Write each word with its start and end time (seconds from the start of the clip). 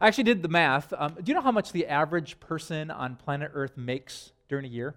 I 0.00 0.08
actually 0.08 0.24
did 0.24 0.42
the 0.42 0.48
math. 0.48 0.92
Um, 0.96 1.14
do 1.14 1.30
you 1.30 1.34
know 1.34 1.40
how 1.40 1.52
much 1.52 1.72
the 1.72 1.86
average 1.86 2.38
person 2.40 2.90
on 2.90 3.16
planet 3.16 3.50
Earth 3.54 3.76
makes 3.76 4.32
during 4.48 4.64
a 4.64 4.68
year? 4.68 4.96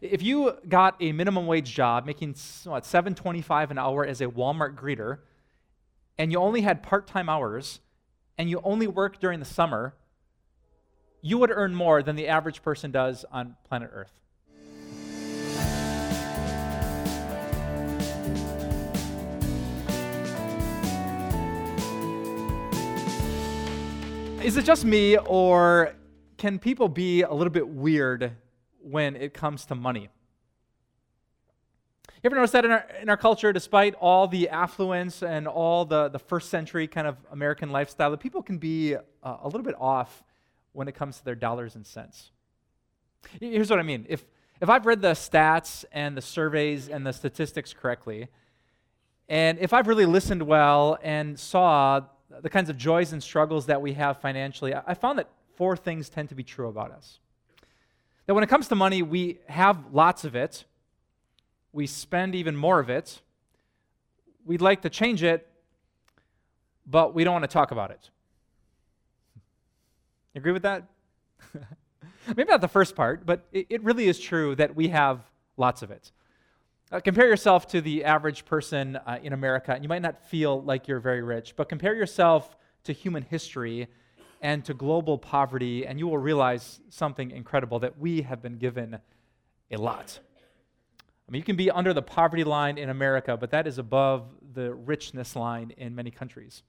If 0.00 0.22
you 0.22 0.56
got 0.68 0.96
a 1.00 1.12
minimum 1.12 1.46
wage 1.46 1.74
job 1.74 2.06
making 2.06 2.36
what 2.64 2.84
7.25 2.84 3.70
an 3.70 3.78
hour 3.78 4.06
as 4.06 4.20
a 4.20 4.26
Walmart 4.26 4.76
greeter 4.76 5.18
and 6.16 6.30
you 6.30 6.38
only 6.38 6.60
had 6.60 6.82
part-time 6.82 7.28
hours 7.28 7.80
and 8.38 8.48
you 8.48 8.60
only 8.62 8.86
worked 8.86 9.20
during 9.20 9.40
the 9.40 9.44
summer, 9.44 9.94
you 11.22 11.38
would 11.38 11.50
earn 11.50 11.74
more 11.74 12.02
than 12.02 12.16
the 12.16 12.28
average 12.28 12.62
person 12.62 12.90
does 12.90 13.24
on 13.32 13.56
planet 13.68 13.90
Earth. 13.92 14.19
Is 24.42 24.56
it 24.56 24.64
just 24.64 24.86
me, 24.86 25.18
or 25.18 25.92
can 26.38 26.58
people 26.58 26.88
be 26.88 27.20
a 27.20 27.30
little 27.30 27.52
bit 27.52 27.68
weird 27.68 28.32
when 28.80 29.14
it 29.14 29.34
comes 29.34 29.66
to 29.66 29.74
money? 29.74 30.08
You 32.08 32.20
ever 32.24 32.36
notice 32.36 32.52
that 32.52 32.64
in 32.64 32.70
our, 32.70 32.86
in 33.02 33.10
our 33.10 33.18
culture, 33.18 33.52
despite 33.52 33.94
all 33.96 34.26
the 34.26 34.48
affluence 34.48 35.22
and 35.22 35.46
all 35.46 35.84
the, 35.84 36.08
the 36.08 36.18
first 36.18 36.48
century 36.48 36.88
kind 36.88 37.06
of 37.06 37.18
American 37.30 37.68
lifestyle, 37.68 38.10
that 38.12 38.20
people 38.20 38.42
can 38.42 38.56
be 38.56 38.94
uh, 38.94 39.00
a 39.42 39.44
little 39.44 39.62
bit 39.62 39.74
off 39.78 40.24
when 40.72 40.88
it 40.88 40.94
comes 40.94 41.18
to 41.18 41.24
their 41.26 41.34
dollars 41.34 41.74
and 41.74 41.86
cents? 41.86 42.30
Here's 43.40 43.68
what 43.68 43.78
I 43.78 43.82
mean. 43.82 44.06
If, 44.08 44.24
if 44.62 44.70
I've 44.70 44.86
read 44.86 45.02
the 45.02 45.12
stats 45.12 45.84
and 45.92 46.16
the 46.16 46.22
surveys 46.22 46.88
and 46.88 47.06
the 47.06 47.12
statistics 47.12 47.74
correctly, 47.74 48.28
and 49.28 49.58
if 49.58 49.74
I've 49.74 49.86
really 49.86 50.06
listened 50.06 50.42
well 50.44 50.98
and 51.02 51.38
saw 51.38 52.00
the 52.42 52.50
kinds 52.50 52.70
of 52.70 52.76
joys 52.76 53.12
and 53.12 53.22
struggles 53.22 53.66
that 53.66 53.82
we 53.82 53.94
have 53.94 54.20
financially, 54.20 54.74
I 54.74 54.94
found 54.94 55.18
that 55.18 55.28
four 55.56 55.76
things 55.76 56.08
tend 56.08 56.28
to 56.28 56.34
be 56.34 56.44
true 56.44 56.68
about 56.68 56.92
us. 56.92 57.18
That 58.26 58.34
when 58.34 58.44
it 58.44 58.48
comes 58.48 58.68
to 58.68 58.74
money, 58.74 59.02
we 59.02 59.38
have 59.48 59.92
lots 59.92 60.24
of 60.24 60.36
it, 60.36 60.64
we 61.72 61.86
spend 61.86 62.34
even 62.34 62.56
more 62.56 62.78
of 62.78 62.88
it, 62.88 63.20
we'd 64.44 64.60
like 64.60 64.82
to 64.82 64.90
change 64.90 65.22
it, 65.22 65.48
but 66.86 67.14
we 67.14 67.24
don't 67.24 67.32
want 67.32 67.44
to 67.44 67.48
talk 67.48 67.72
about 67.72 67.90
it. 67.90 68.10
You 70.34 70.38
agree 70.40 70.52
with 70.52 70.62
that? 70.62 70.84
Maybe 72.26 72.44
not 72.44 72.60
the 72.60 72.68
first 72.68 72.94
part, 72.94 73.26
but 73.26 73.46
it, 73.52 73.66
it 73.68 73.82
really 73.82 74.08
is 74.08 74.18
true 74.18 74.54
that 74.56 74.76
we 74.76 74.88
have 74.88 75.20
lots 75.56 75.82
of 75.82 75.90
it. 75.90 76.12
Uh, 76.92 76.98
compare 76.98 77.28
yourself 77.28 77.68
to 77.68 77.80
the 77.80 78.02
average 78.02 78.44
person 78.44 78.96
uh, 78.96 79.16
in 79.22 79.32
America, 79.32 79.72
and 79.72 79.84
you 79.84 79.88
might 79.88 80.02
not 80.02 80.26
feel 80.26 80.60
like 80.62 80.88
you're 80.88 80.98
very 80.98 81.22
rich, 81.22 81.54
but 81.54 81.68
compare 81.68 81.94
yourself 81.94 82.56
to 82.82 82.92
human 82.92 83.22
history 83.22 83.86
and 84.40 84.64
to 84.64 84.74
global 84.74 85.16
poverty, 85.16 85.86
and 85.86 86.00
you 86.00 86.08
will 86.08 86.18
realize 86.18 86.80
something 86.88 87.30
incredible 87.30 87.78
that 87.78 87.96
we 87.96 88.22
have 88.22 88.42
been 88.42 88.58
given 88.58 88.98
a 89.70 89.76
lot. 89.76 90.18
I 90.98 91.30
mean, 91.30 91.38
you 91.38 91.44
can 91.44 91.54
be 91.54 91.70
under 91.70 91.94
the 91.94 92.02
poverty 92.02 92.42
line 92.42 92.76
in 92.76 92.90
America, 92.90 93.36
but 93.36 93.52
that 93.52 93.68
is 93.68 93.78
above 93.78 94.26
the 94.52 94.74
richness 94.74 95.36
line 95.36 95.72
in 95.76 95.94
many 95.94 96.10
countries. 96.10 96.64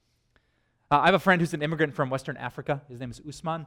Uh, 0.91 0.99
I 0.99 1.05
have 1.05 1.15
a 1.15 1.19
friend 1.19 1.41
who's 1.41 1.55
an 1.55 1.63
immigrant 1.63 1.95
from 1.95 2.11
Western 2.11 2.37
Africa. 2.37 2.83
His 2.89 2.99
name 2.99 3.09
is 3.09 3.19
Usman, 3.27 3.65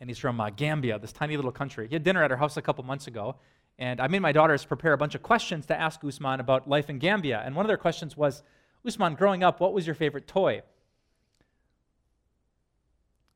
and 0.00 0.08
he's 0.08 0.18
from 0.18 0.40
uh, 0.40 0.50
Gambia, 0.50 0.98
this 0.98 1.12
tiny 1.12 1.36
little 1.36 1.52
country. 1.52 1.86
He 1.86 1.94
had 1.94 2.02
dinner 2.02 2.22
at 2.24 2.30
our 2.30 2.38
house 2.38 2.56
a 2.56 2.62
couple 2.62 2.82
months 2.84 3.06
ago, 3.06 3.36
and 3.78 4.00
I 4.00 4.08
made 4.08 4.20
my 4.20 4.32
daughters 4.32 4.64
prepare 4.64 4.94
a 4.94 4.98
bunch 4.98 5.14
of 5.14 5.22
questions 5.22 5.66
to 5.66 5.78
ask 5.78 6.02
Usman 6.02 6.40
about 6.40 6.68
life 6.68 6.88
in 6.88 6.98
Gambia. 6.98 7.42
And 7.44 7.54
one 7.54 7.64
of 7.66 7.68
their 7.68 7.76
questions 7.76 8.16
was 8.16 8.42
Usman, 8.84 9.14
growing 9.14 9.42
up, 9.42 9.60
what 9.60 9.74
was 9.74 9.86
your 9.86 9.94
favorite 9.94 10.26
toy? 10.26 10.62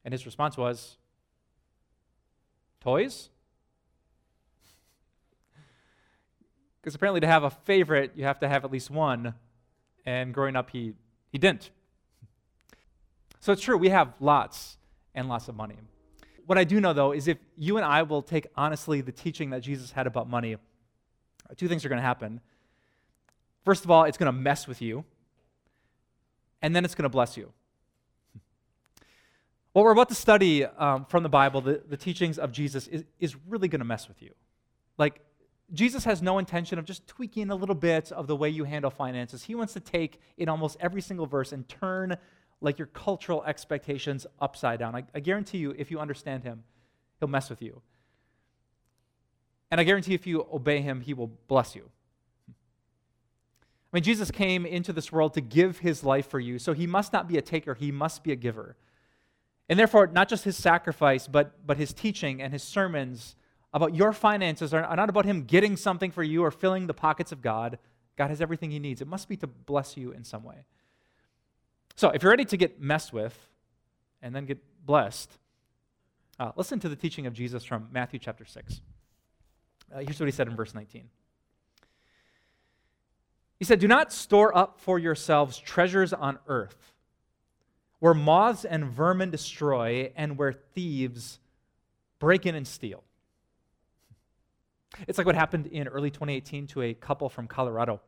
And 0.04 0.12
his 0.12 0.24
response 0.26 0.56
was, 0.56 0.96
Toys? 2.80 3.28
Because 6.80 6.94
apparently, 6.94 7.20
to 7.20 7.26
have 7.26 7.44
a 7.44 7.50
favorite, 7.50 8.12
you 8.14 8.24
have 8.24 8.38
to 8.40 8.48
have 8.48 8.62
at 8.62 8.70
least 8.70 8.90
one. 8.90 9.32
And 10.04 10.34
growing 10.34 10.54
up, 10.54 10.68
he, 10.68 10.92
he 11.32 11.38
didn't. 11.38 11.70
So 13.40 13.52
it's 13.52 13.62
true, 13.62 13.78
we 13.78 13.88
have 13.88 14.12
lots 14.20 14.76
and 15.14 15.26
lots 15.26 15.48
of 15.48 15.56
money. 15.56 15.76
What 16.46 16.58
I 16.58 16.64
do 16.64 16.80
know, 16.80 16.92
though, 16.92 17.12
is 17.12 17.28
if 17.28 17.38
you 17.56 17.76
and 17.76 17.86
I 17.86 18.02
will 18.02 18.22
take 18.22 18.46
honestly 18.56 19.00
the 19.00 19.12
teaching 19.12 19.50
that 19.50 19.62
Jesus 19.62 19.92
had 19.92 20.06
about 20.06 20.28
money, 20.28 20.56
two 21.56 21.68
things 21.68 21.84
are 21.84 21.88
going 21.88 22.00
to 22.00 22.06
happen. 22.06 22.40
First 23.64 23.84
of 23.84 23.90
all, 23.90 24.04
it's 24.04 24.18
going 24.18 24.32
to 24.32 24.38
mess 24.38 24.68
with 24.68 24.82
you, 24.82 25.04
and 26.60 26.76
then 26.76 26.84
it's 26.84 26.94
going 26.94 27.04
to 27.04 27.08
bless 27.08 27.36
you. 27.36 27.52
What 29.72 29.84
we're 29.84 29.92
about 29.92 30.08
to 30.10 30.14
study 30.14 30.64
um, 30.64 31.04
from 31.06 31.22
the 31.22 31.28
Bible, 31.28 31.60
the, 31.60 31.82
the 31.88 31.96
teachings 31.96 32.38
of 32.38 32.52
Jesus, 32.52 32.86
is, 32.86 33.04
is 33.18 33.34
really 33.48 33.68
going 33.68 33.80
to 33.80 33.84
mess 33.84 34.06
with 34.06 34.22
you. 34.22 34.32
Like, 34.98 35.20
Jesus 35.72 36.04
has 36.04 36.22
no 36.22 36.38
intention 36.38 36.78
of 36.78 36.84
just 36.84 37.06
tweaking 37.06 37.50
a 37.50 37.56
little 37.56 37.74
bit 37.74 38.12
of 38.12 38.26
the 38.26 38.36
way 38.36 38.50
you 38.50 38.64
handle 38.64 38.90
finances. 38.90 39.44
He 39.44 39.54
wants 39.54 39.72
to 39.72 39.80
take 39.80 40.20
in 40.36 40.48
almost 40.48 40.76
every 40.78 41.00
single 41.00 41.26
verse 41.26 41.52
and 41.52 41.66
turn 41.68 42.16
like 42.60 42.78
your 42.78 42.86
cultural 42.86 43.44
expectations 43.44 44.26
upside 44.40 44.78
down. 44.78 44.94
I, 44.94 45.04
I 45.14 45.20
guarantee 45.20 45.58
you, 45.58 45.74
if 45.76 45.90
you 45.90 45.98
understand 45.98 46.44
him, 46.44 46.64
he'll 47.18 47.28
mess 47.28 47.50
with 47.50 47.62
you. 47.62 47.82
And 49.70 49.80
I 49.80 49.84
guarantee 49.84 50.14
if 50.14 50.26
you 50.26 50.46
obey 50.52 50.80
him, 50.80 51.00
he 51.00 51.14
will 51.14 51.32
bless 51.48 51.74
you. 51.74 51.90
I 52.48 53.96
mean, 53.96 54.02
Jesus 54.02 54.30
came 54.30 54.66
into 54.66 54.92
this 54.92 55.12
world 55.12 55.34
to 55.34 55.40
give 55.40 55.78
his 55.78 56.02
life 56.02 56.28
for 56.28 56.40
you, 56.40 56.58
so 56.58 56.72
he 56.72 56.86
must 56.86 57.12
not 57.12 57.28
be 57.28 57.38
a 57.38 57.42
taker, 57.42 57.74
he 57.74 57.92
must 57.92 58.24
be 58.24 58.32
a 58.32 58.36
giver. 58.36 58.76
And 59.68 59.78
therefore, 59.78 60.08
not 60.08 60.28
just 60.28 60.44
his 60.44 60.56
sacrifice, 60.56 61.26
but, 61.26 61.66
but 61.66 61.76
his 61.76 61.92
teaching 61.92 62.42
and 62.42 62.52
his 62.52 62.62
sermons 62.62 63.36
about 63.72 63.94
your 63.94 64.12
finances 64.12 64.74
are 64.74 64.96
not 64.96 65.08
about 65.08 65.24
him 65.24 65.44
getting 65.44 65.76
something 65.76 66.10
for 66.10 66.22
you 66.22 66.44
or 66.44 66.50
filling 66.50 66.86
the 66.86 66.94
pockets 66.94 67.32
of 67.32 67.40
God. 67.40 67.78
God 68.16 68.30
has 68.30 68.40
everything 68.40 68.70
he 68.70 68.78
needs. 68.78 69.00
It 69.00 69.08
must 69.08 69.28
be 69.28 69.36
to 69.38 69.46
bless 69.46 69.96
you 69.96 70.12
in 70.12 70.22
some 70.22 70.44
way. 70.44 70.64
So, 71.96 72.10
if 72.10 72.22
you're 72.22 72.30
ready 72.30 72.44
to 72.46 72.56
get 72.56 72.80
messed 72.80 73.12
with 73.12 73.36
and 74.20 74.34
then 74.34 74.46
get 74.46 74.58
blessed, 74.84 75.30
uh, 76.38 76.50
listen 76.56 76.80
to 76.80 76.88
the 76.88 76.96
teaching 76.96 77.26
of 77.26 77.34
Jesus 77.34 77.64
from 77.64 77.88
Matthew 77.92 78.18
chapter 78.18 78.44
6. 78.44 78.80
Uh, 79.94 79.98
here's 80.00 80.18
what 80.18 80.26
he 80.26 80.32
said 80.32 80.48
in 80.48 80.56
verse 80.56 80.74
19. 80.74 81.08
He 83.58 83.64
said, 83.64 83.78
Do 83.78 83.86
not 83.86 84.12
store 84.12 84.56
up 84.56 84.80
for 84.80 84.98
yourselves 84.98 85.56
treasures 85.56 86.12
on 86.12 86.38
earth, 86.48 86.92
where 88.00 88.14
moths 88.14 88.64
and 88.64 88.86
vermin 88.86 89.30
destroy, 89.30 90.12
and 90.16 90.36
where 90.36 90.52
thieves 90.52 91.38
break 92.18 92.44
in 92.46 92.56
and 92.56 92.66
steal. 92.66 93.04
It's 95.06 95.18
like 95.18 95.26
what 95.26 95.34
happened 95.36 95.66
in 95.66 95.88
early 95.88 96.10
2018 96.10 96.66
to 96.68 96.82
a 96.82 96.94
couple 96.94 97.28
from 97.28 97.46
Colorado. 97.46 98.00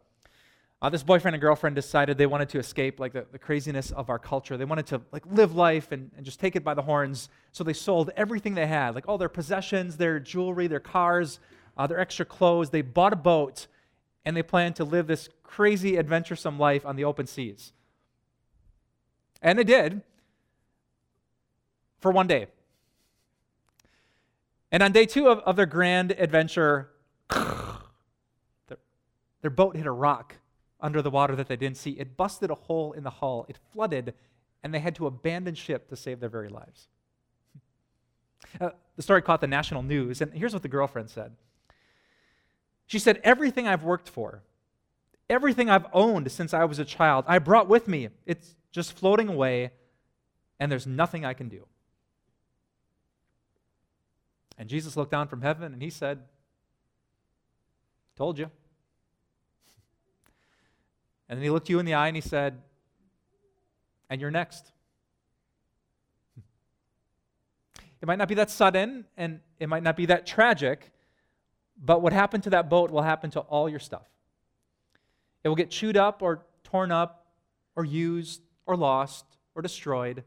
Uh, 0.82 0.90
this 0.90 1.02
boyfriend 1.02 1.34
and 1.34 1.40
girlfriend 1.40 1.74
decided 1.74 2.18
they 2.18 2.26
wanted 2.26 2.50
to 2.50 2.58
escape 2.58 3.00
like 3.00 3.12
the, 3.12 3.26
the 3.32 3.38
craziness 3.38 3.90
of 3.92 4.10
our 4.10 4.18
culture. 4.18 4.58
They 4.58 4.66
wanted 4.66 4.86
to 4.88 5.00
like 5.10 5.24
live 5.26 5.54
life 5.54 5.90
and, 5.90 6.10
and 6.16 6.24
just 6.24 6.38
take 6.38 6.54
it 6.54 6.62
by 6.62 6.74
the 6.74 6.82
horns. 6.82 7.30
So 7.52 7.64
they 7.64 7.72
sold 7.72 8.10
everything 8.14 8.54
they 8.54 8.66
had, 8.66 8.94
like 8.94 9.08
all 9.08 9.16
their 9.16 9.30
possessions, 9.30 9.96
their 9.96 10.20
jewelry, 10.20 10.66
their 10.66 10.80
cars, 10.80 11.40
uh, 11.78 11.86
their 11.86 11.98
extra 11.98 12.26
clothes. 12.26 12.70
They 12.70 12.82
bought 12.82 13.14
a 13.14 13.16
boat 13.16 13.68
and 14.26 14.36
they 14.36 14.42
planned 14.42 14.76
to 14.76 14.84
live 14.84 15.06
this 15.06 15.30
crazy, 15.42 15.96
adventuresome 15.96 16.58
life 16.58 16.84
on 16.84 16.96
the 16.96 17.04
open 17.04 17.26
seas. 17.26 17.72
And 19.40 19.58
they 19.58 19.64
did 19.64 20.02
for 22.00 22.10
one 22.10 22.26
day. 22.26 22.48
And 24.70 24.82
on 24.82 24.92
day 24.92 25.06
two 25.06 25.28
of, 25.28 25.38
of 25.38 25.56
their 25.56 25.64
grand 25.64 26.12
adventure, 26.12 26.90
their, 27.30 28.78
their 29.40 29.50
boat 29.50 29.76
hit 29.76 29.86
a 29.86 29.92
rock 29.92 30.34
under 30.80 31.02
the 31.02 31.10
water 31.10 31.34
that 31.36 31.48
they 31.48 31.56
didn't 31.56 31.76
see. 31.76 31.92
It 31.92 32.16
busted 32.16 32.50
a 32.50 32.54
hole 32.54 32.92
in 32.92 33.02
the 33.02 33.10
hull, 33.10 33.46
it 33.48 33.58
flooded, 33.72 34.14
and 34.62 34.74
they 34.74 34.80
had 34.80 34.94
to 34.96 35.06
abandon 35.06 35.54
ship 35.54 35.88
to 35.88 35.96
save 35.96 36.20
their 36.20 36.28
very 36.28 36.48
lives. 36.48 36.88
Uh, 38.60 38.70
the 38.94 39.02
story 39.02 39.20
caught 39.20 39.40
the 39.40 39.46
national 39.46 39.82
news, 39.82 40.20
and 40.20 40.32
here's 40.32 40.52
what 40.52 40.62
the 40.62 40.68
girlfriend 40.68 41.10
said 41.10 41.32
She 42.86 42.98
said, 42.98 43.20
Everything 43.24 43.66
I've 43.66 43.82
worked 43.82 44.08
for, 44.08 44.42
everything 45.28 45.68
I've 45.68 45.86
owned 45.92 46.30
since 46.30 46.54
I 46.54 46.64
was 46.64 46.78
a 46.78 46.84
child, 46.84 47.24
I 47.26 47.38
brought 47.38 47.68
with 47.68 47.88
me. 47.88 48.08
It's 48.24 48.54
just 48.70 48.92
floating 48.92 49.28
away, 49.28 49.72
and 50.60 50.70
there's 50.70 50.86
nothing 50.86 51.24
I 51.24 51.34
can 51.34 51.48
do. 51.48 51.66
And 54.58 54.68
Jesus 54.68 54.96
looked 54.96 55.10
down 55.10 55.28
from 55.28 55.42
heaven 55.42 55.72
and 55.72 55.82
he 55.82 55.90
said, 55.90 56.20
Told 58.16 58.38
you. 58.38 58.50
And 61.28 61.38
then 61.38 61.44
he 61.44 61.50
looked 61.50 61.68
you 61.68 61.78
in 61.78 61.86
the 61.86 61.94
eye 61.94 62.06
and 62.08 62.16
he 62.16 62.20
said, 62.20 62.62
And 64.08 64.20
you're 64.20 64.30
next. 64.30 64.72
It 68.02 68.06
might 68.06 68.18
not 68.18 68.28
be 68.28 68.34
that 68.34 68.50
sudden 68.50 69.06
and 69.16 69.40
it 69.58 69.68
might 69.70 69.82
not 69.82 69.96
be 69.96 70.06
that 70.06 70.26
tragic, 70.26 70.92
but 71.82 72.02
what 72.02 72.12
happened 72.12 72.42
to 72.42 72.50
that 72.50 72.68
boat 72.68 72.90
will 72.90 73.02
happen 73.02 73.30
to 73.30 73.40
all 73.40 73.70
your 73.70 73.78
stuff. 73.78 74.06
It 75.42 75.48
will 75.48 75.56
get 75.56 75.70
chewed 75.70 75.96
up 75.96 76.20
or 76.20 76.44
torn 76.62 76.92
up 76.92 77.26
or 77.74 77.86
used 77.86 78.42
or 78.66 78.76
lost 78.76 79.24
or 79.54 79.62
destroyed, 79.62 80.24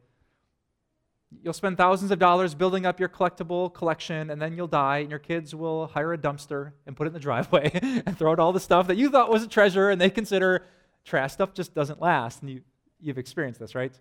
You'll 1.44 1.54
spend 1.54 1.78
thousands 1.78 2.10
of 2.10 2.18
dollars 2.18 2.56
building 2.56 2.88
up 2.88 3.00
your 3.00 3.08
collectible 3.08 3.72
collection, 3.72 4.32
and 4.32 4.42
then 4.42 4.58
you'll 4.58 4.68
die, 4.68 5.00
and 5.00 5.10
your 5.12 5.20
kids 5.20 5.54
will 5.54 5.88
hire 5.88 6.14
a 6.14 6.18
dumpster 6.18 6.72
and 6.88 6.98
put 6.98 7.06
it 7.06 7.10
in 7.10 7.14
the 7.14 7.20
driveway 7.30 7.72
and 8.06 8.18
throw 8.18 8.32
out 8.32 8.40
all 8.40 8.52
the 8.52 8.60
stuff 8.60 8.88
that 8.88 8.98
you 8.98 9.10
thought 9.10 9.30
was 9.30 9.44
a 9.44 9.48
treasure 9.48 9.90
and 9.90 10.02
they 10.02 10.10
consider 10.10 10.66
trash. 11.10 11.34
Stuff 11.34 11.54
just 11.54 11.74
doesn't 11.74 12.02
last. 12.02 12.42
And 12.42 12.52
you, 12.52 12.62
you've 13.00 13.18
experienced 13.18 13.60
this, 13.60 13.76
right? 13.76 13.94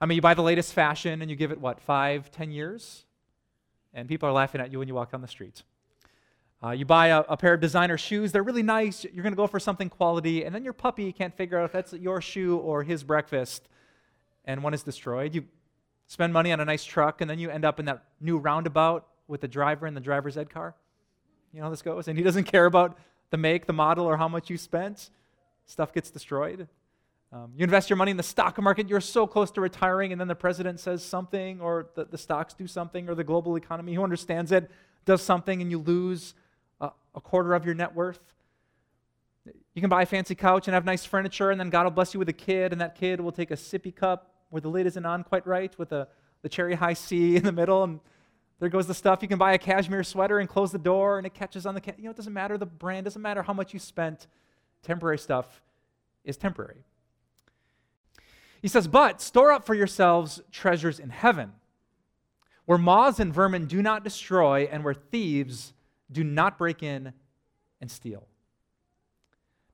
I 0.00 0.06
mean, 0.06 0.16
you 0.16 0.22
buy 0.22 0.34
the 0.34 0.42
latest 0.42 0.72
fashion 0.72 1.20
and 1.20 1.30
you 1.30 1.36
give 1.36 1.52
it, 1.52 1.60
what, 1.60 1.80
five, 1.80 2.30
ten 2.30 2.50
years? 2.50 3.04
And 3.92 4.08
people 4.08 4.28
are 4.28 4.32
laughing 4.32 4.60
at 4.60 4.72
you 4.72 4.78
when 4.78 4.88
you 4.88 4.94
walk 4.94 5.12
down 5.12 5.20
the 5.20 5.28
street. 5.28 5.62
Uh, 6.62 6.70
you 6.70 6.84
buy 6.84 7.08
a, 7.08 7.20
a, 7.20 7.36
pair 7.38 7.54
of 7.54 7.60
designer 7.60 7.96
shoes, 7.96 8.32
they're 8.32 8.42
really 8.42 8.62
nice. 8.62 9.04
You're 9.04 9.22
going 9.22 9.32
to 9.32 9.36
go 9.36 9.46
for 9.46 9.58
something 9.58 9.88
quality, 9.88 10.44
and 10.44 10.54
then 10.54 10.62
your 10.62 10.74
puppy 10.74 11.10
can't 11.10 11.34
figure 11.34 11.58
out 11.58 11.64
if 11.64 11.72
that's 11.72 11.94
your 11.94 12.20
shoe 12.20 12.58
or 12.58 12.82
his 12.82 13.02
breakfast, 13.02 13.66
and 14.44 14.62
one 14.62 14.74
is 14.74 14.82
destroyed. 14.82 15.34
You 15.34 15.46
spend 16.06 16.34
money 16.34 16.52
on 16.52 16.60
a 16.60 16.66
nice 16.66 16.84
truck, 16.84 17.22
and 17.22 17.30
then 17.30 17.38
you 17.38 17.48
end 17.48 17.64
up 17.64 17.80
in 17.80 17.86
that 17.86 18.04
new 18.20 18.36
roundabout 18.36 19.06
with 19.26 19.40
the 19.40 19.48
driver 19.48 19.86
in 19.86 19.94
the 19.94 20.00
driver's 20.00 20.36
ed 20.36 20.50
car. 20.50 20.74
You 21.54 21.60
know 21.60 21.64
how 21.64 21.70
this 21.70 21.80
goes? 21.80 22.08
And 22.08 22.18
he 22.18 22.22
doesn't 22.22 22.44
care 22.52 22.66
about 22.66 22.98
the 23.30 23.38
make, 23.38 23.66
the 23.66 23.72
model, 23.72 24.04
or 24.04 24.18
how 24.18 24.28
much 24.28 24.50
you 24.50 24.58
spent. 24.58 25.08
Stuff 25.66 25.92
gets 25.92 26.10
destroyed. 26.10 26.68
Um, 27.32 27.52
you 27.56 27.62
invest 27.62 27.88
your 27.88 27.96
money 27.96 28.10
in 28.10 28.16
the 28.16 28.24
stock 28.24 28.60
market, 28.60 28.88
you're 28.88 29.00
so 29.00 29.26
close 29.26 29.52
to 29.52 29.60
retiring, 29.60 30.10
and 30.10 30.20
then 30.20 30.26
the 30.26 30.34
president 30.34 30.80
says 30.80 31.04
something, 31.04 31.60
or 31.60 31.88
the, 31.94 32.04
the 32.04 32.18
stocks 32.18 32.54
do 32.54 32.66
something, 32.66 33.08
or 33.08 33.14
the 33.14 33.22
global 33.22 33.56
economy, 33.56 33.94
who 33.94 34.02
understands 34.02 34.50
it, 34.50 34.68
does 35.04 35.22
something, 35.22 35.62
and 35.62 35.70
you 35.70 35.78
lose 35.78 36.34
a 37.14 37.20
quarter 37.20 37.54
of 37.54 37.64
your 37.64 37.74
net 37.74 37.94
worth. 37.94 38.20
You 39.74 39.80
can 39.80 39.88
buy 39.88 40.02
a 40.02 40.06
fancy 40.06 40.34
couch 40.34 40.68
and 40.68 40.74
have 40.74 40.84
nice 40.84 41.04
furniture, 41.04 41.50
and 41.50 41.58
then 41.58 41.70
God 41.70 41.84
will 41.84 41.90
bless 41.90 42.14
you 42.14 42.18
with 42.18 42.28
a 42.28 42.34
kid, 42.34 42.72
and 42.72 42.80
that 42.80 42.94
kid 42.94 43.20
will 43.20 43.32
take 43.32 43.50
a 43.50 43.56
sippy 43.56 43.94
cup 43.94 44.34
where 44.50 44.60
the 44.60 44.68
lid 44.68 44.86
isn't 44.86 45.06
on 45.06 45.24
quite 45.24 45.46
right 45.46 45.76
with 45.78 45.92
a, 45.92 46.08
the 46.42 46.48
cherry 46.48 46.74
Hi-C 46.74 47.36
in 47.36 47.44
the 47.44 47.52
middle, 47.52 47.82
and 47.84 48.00
there 48.58 48.68
goes 48.68 48.86
the 48.86 48.94
stuff. 48.94 49.22
You 49.22 49.28
can 49.28 49.38
buy 49.38 49.54
a 49.54 49.58
cashmere 49.58 50.04
sweater 50.04 50.38
and 50.38 50.48
close 50.48 50.72
the 50.72 50.78
door, 50.78 51.18
and 51.18 51.26
it 51.26 51.34
catches 51.34 51.66
on 51.66 51.74
the. 51.74 51.80
Ca- 51.80 51.94
you 51.96 52.04
know, 52.04 52.10
it 52.10 52.16
doesn't 52.16 52.32
matter 52.32 52.58
the 52.58 52.66
brand, 52.66 53.04
doesn't 53.04 53.22
matter 53.22 53.42
how 53.42 53.52
much 53.52 53.72
you 53.72 53.80
spent. 53.80 54.26
Temporary 54.82 55.18
stuff 55.18 55.62
is 56.24 56.36
temporary. 56.36 56.84
He 58.62 58.68
says, 58.68 58.88
But 58.88 59.20
store 59.20 59.52
up 59.52 59.64
for 59.64 59.74
yourselves 59.74 60.40
treasures 60.52 60.98
in 60.98 61.10
heaven, 61.10 61.52
where 62.66 62.78
moths 62.78 63.20
and 63.20 63.32
vermin 63.32 63.66
do 63.66 63.82
not 63.82 64.04
destroy, 64.04 64.68
and 64.70 64.84
where 64.84 64.94
thieves 64.94 65.72
do 66.10 66.24
not 66.24 66.58
break 66.58 66.82
in 66.82 67.12
and 67.80 67.90
steal. 67.90 68.26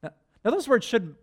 Now, 0.03 0.11
now 0.45 0.51
those 0.51 0.69
words 0.69 0.87
should 0.87 1.17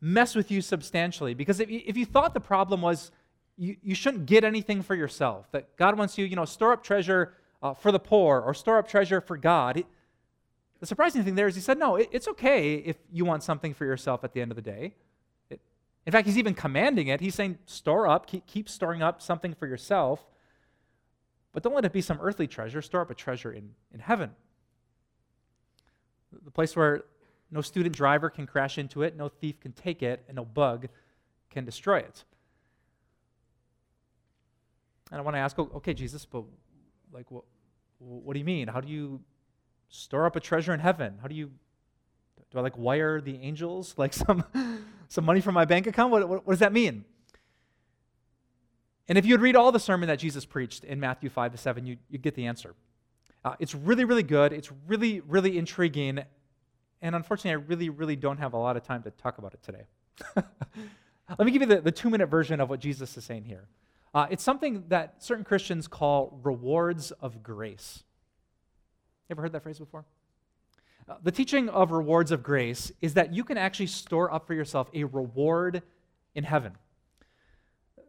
mess 0.00 0.34
with 0.34 0.50
you 0.50 0.62
substantially 0.62 1.34
because 1.34 1.60
if 1.60 1.70
you, 1.70 1.82
if 1.84 1.96
you 1.96 2.06
thought 2.06 2.32
the 2.32 2.40
problem 2.40 2.80
was 2.80 3.10
you, 3.58 3.76
you 3.82 3.94
shouldn't 3.94 4.24
get 4.24 4.44
anything 4.44 4.80
for 4.80 4.94
yourself, 4.94 5.50
that 5.52 5.76
God 5.76 5.98
wants 5.98 6.16
you, 6.16 6.24
you 6.24 6.36
know, 6.36 6.46
store 6.46 6.72
up 6.72 6.82
treasure 6.82 7.34
uh, 7.62 7.74
for 7.74 7.92
the 7.92 7.98
poor 7.98 8.40
or 8.40 8.54
store 8.54 8.78
up 8.78 8.88
treasure 8.88 9.20
for 9.20 9.36
God. 9.36 9.84
The 10.80 10.86
surprising 10.86 11.22
thing 11.24 11.34
there 11.34 11.46
is 11.46 11.54
he 11.54 11.60
said, 11.60 11.78
no, 11.78 11.96
it, 11.96 12.08
it's 12.10 12.26
okay 12.28 12.74
if 12.74 12.96
you 13.12 13.24
want 13.24 13.42
something 13.42 13.74
for 13.74 13.84
yourself 13.84 14.24
at 14.24 14.32
the 14.32 14.40
end 14.40 14.50
of 14.50 14.56
the 14.56 14.62
day. 14.62 14.94
It, 15.50 15.60
in 16.06 16.12
fact, 16.12 16.26
he's 16.26 16.38
even 16.38 16.54
commanding 16.54 17.08
it. 17.08 17.20
He's 17.20 17.34
saying, 17.34 17.58
store 17.66 18.08
up, 18.08 18.26
keep, 18.26 18.46
keep 18.46 18.68
storing 18.68 19.02
up 19.02 19.20
something 19.20 19.54
for 19.54 19.66
yourself, 19.66 20.26
but 21.52 21.62
don't 21.62 21.74
let 21.74 21.84
it 21.84 21.92
be 21.92 22.00
some 22.00 22.18
earthly 22.20 22.46
treasure. 22.46 22.80
Store 22.80 23.02
up 23.02 23.10
a 23.10 23.14
treasure 23.14 23.52
in, 23.52 23.70
in 23.92 24.00
heaven 24.00 24.30
the 26.44 26.50
place 26.50 26.76
where 26.76 27.04
no 27.50 27.60
student 27.60 27.94
driver 27.94 28.30
can 28.30 28.46
crash 28.46 28.78
into 28.78 29.02
it, 29.02 29.16
no 29.16 29.28
thief 29.28 29.58
can 29.60 29.72
take 29.72 30.02
it, 30.02 30.22
and 30.28 30.36
no 30.36 30.44
bug 30.44 30.88
can 31.50 31.64
destroy 31.64 31.98
it. 31.98 32.24
And 35.10 35.18
I 35.18 35.22
want 35.22 35.34
to 35.34 35.40
ask, 35.40 35.58
okay, 35.58 35.94
Jesus, 35.94 36.24
but 36.24 36.44
like, 37.12 37.30
what, 37.30 37.44
what 37.98 38.34
do 38.34 38.38
you 38.38 38.44
mean? 38.44 38.68
How 38.68 38.80
do 38.80 38.88
you 38.88 39.20
store 39.90 40.24
up 40.24 40.36
a 40.36 40.40
treasure 40.40 40.72
in 40.72 40.80
heaven? 40.80 41.18
How 41.20 41.28
do 41.28 41.34
you, 41.34 41.50
do 42.50 42.58
I 42.58 42.62
like 42.62 42.78
wire 42.78 43.20
the 43.20 43.36
angels 43.42 43.94
like 43.98 44.14
some, 44.14 44.44
some 45.08 45.24
money 45.24 45.40
from 45.40 45.54
my 45.54 45.64
bank 45.64 45.86
account? 45.86 46.10
What, 46.10 46.28
what, 46.28 46.46
what 46.46 46.52
does 46.52 46.60
that 46.60 46.72
mean? 46.72 47.04
And 49.08 49.18
if 49.18 49.26
you'd 49.26 49.40
read 49.40 49.56
all 49.56 49.72
the 49.72 49.80
sermon 49.80 50.06
that 50.06 50.20
Jesus 50.20 50.46
preached 50.46 50.84
in 50.84 51.00
Matthew 51.00 51.28
5 51.28 51.52
to 51.52 51.58
7, 51.58 51.84
you, 51.84 51.96
you 52.08 52.18
get 52.18 52.36
the 52.36 52.46
answer. 52.46 52.74
Uh, 53.44 53.56
it's 53.58 53.74
really, 53.74 54.04
really 54.04 54.22
good. 54.22 54.52
It's 54.52 54.70
really, 54.86 55.20
really 55.20 55.58
intriguing. 55.58 56.20
And 57.02 57.16
unfortunately, 57.16 57.62
I 57.62 57.66
really, 57.66 57.88
really 57.88 58.14
don't 58.14 58.38
have 58.38 58.52
a 58.52 58.56
lot 58.56 58.76
of 58.76 58.84
time 58.84 59.02
to 59.02 59.10
talk 59.10 59.38
about 59.38 59.54
it 59.54 59.62
today. 59.62 59.84
Let 61.38 61.44
me 61.44 61.50
give 61.50 61.62
you 61.62 61.66
the, 61.66 61.80
the 61.80 61.92
two 61.92 62.08
minute 62.08 62.26
version 62.26 62.60
of 62.60 62.68
what 62.68 62.78
Jesus 62.80 63.16
is 63.16 63.24
saying 63.24 63.44
here. 63.44 63.66
Uh, 64.14 64.26
it's 64.30 64.42
something 64.42 64.84
that 64.88 65.22
certain 65.22 65.44
Christians 65.44 65.88
call 65.88 66.38
rewards 66.42 67.10
of 67.12 67.42
grace. 67.42 68.04
Ever 69.30 69.42
heard 69.42 69.52
that 69.52 69.62
phrase 69.62 69.78
before? 69.78 70.04
Uh, 71.08 71.16
the 71.22 71.30
teaching 71.30 71.68
of 71.68 71.92
rewards 71.92 72.32
of 72.32 72.42
grace 72.42 72.92
is 73.00 73.14
that 73.14 73.32
you 73.32 73.44
can 73.44 73.56
actually 73.56 73.86
store 73.86 74.32
up 74.32 74.46
for 74.46 74.54
yourself 74.54 74.90
a 74.92 75.04
reward 75.04 75.82
in 76.34 76.44
heaven. 76.44 76.72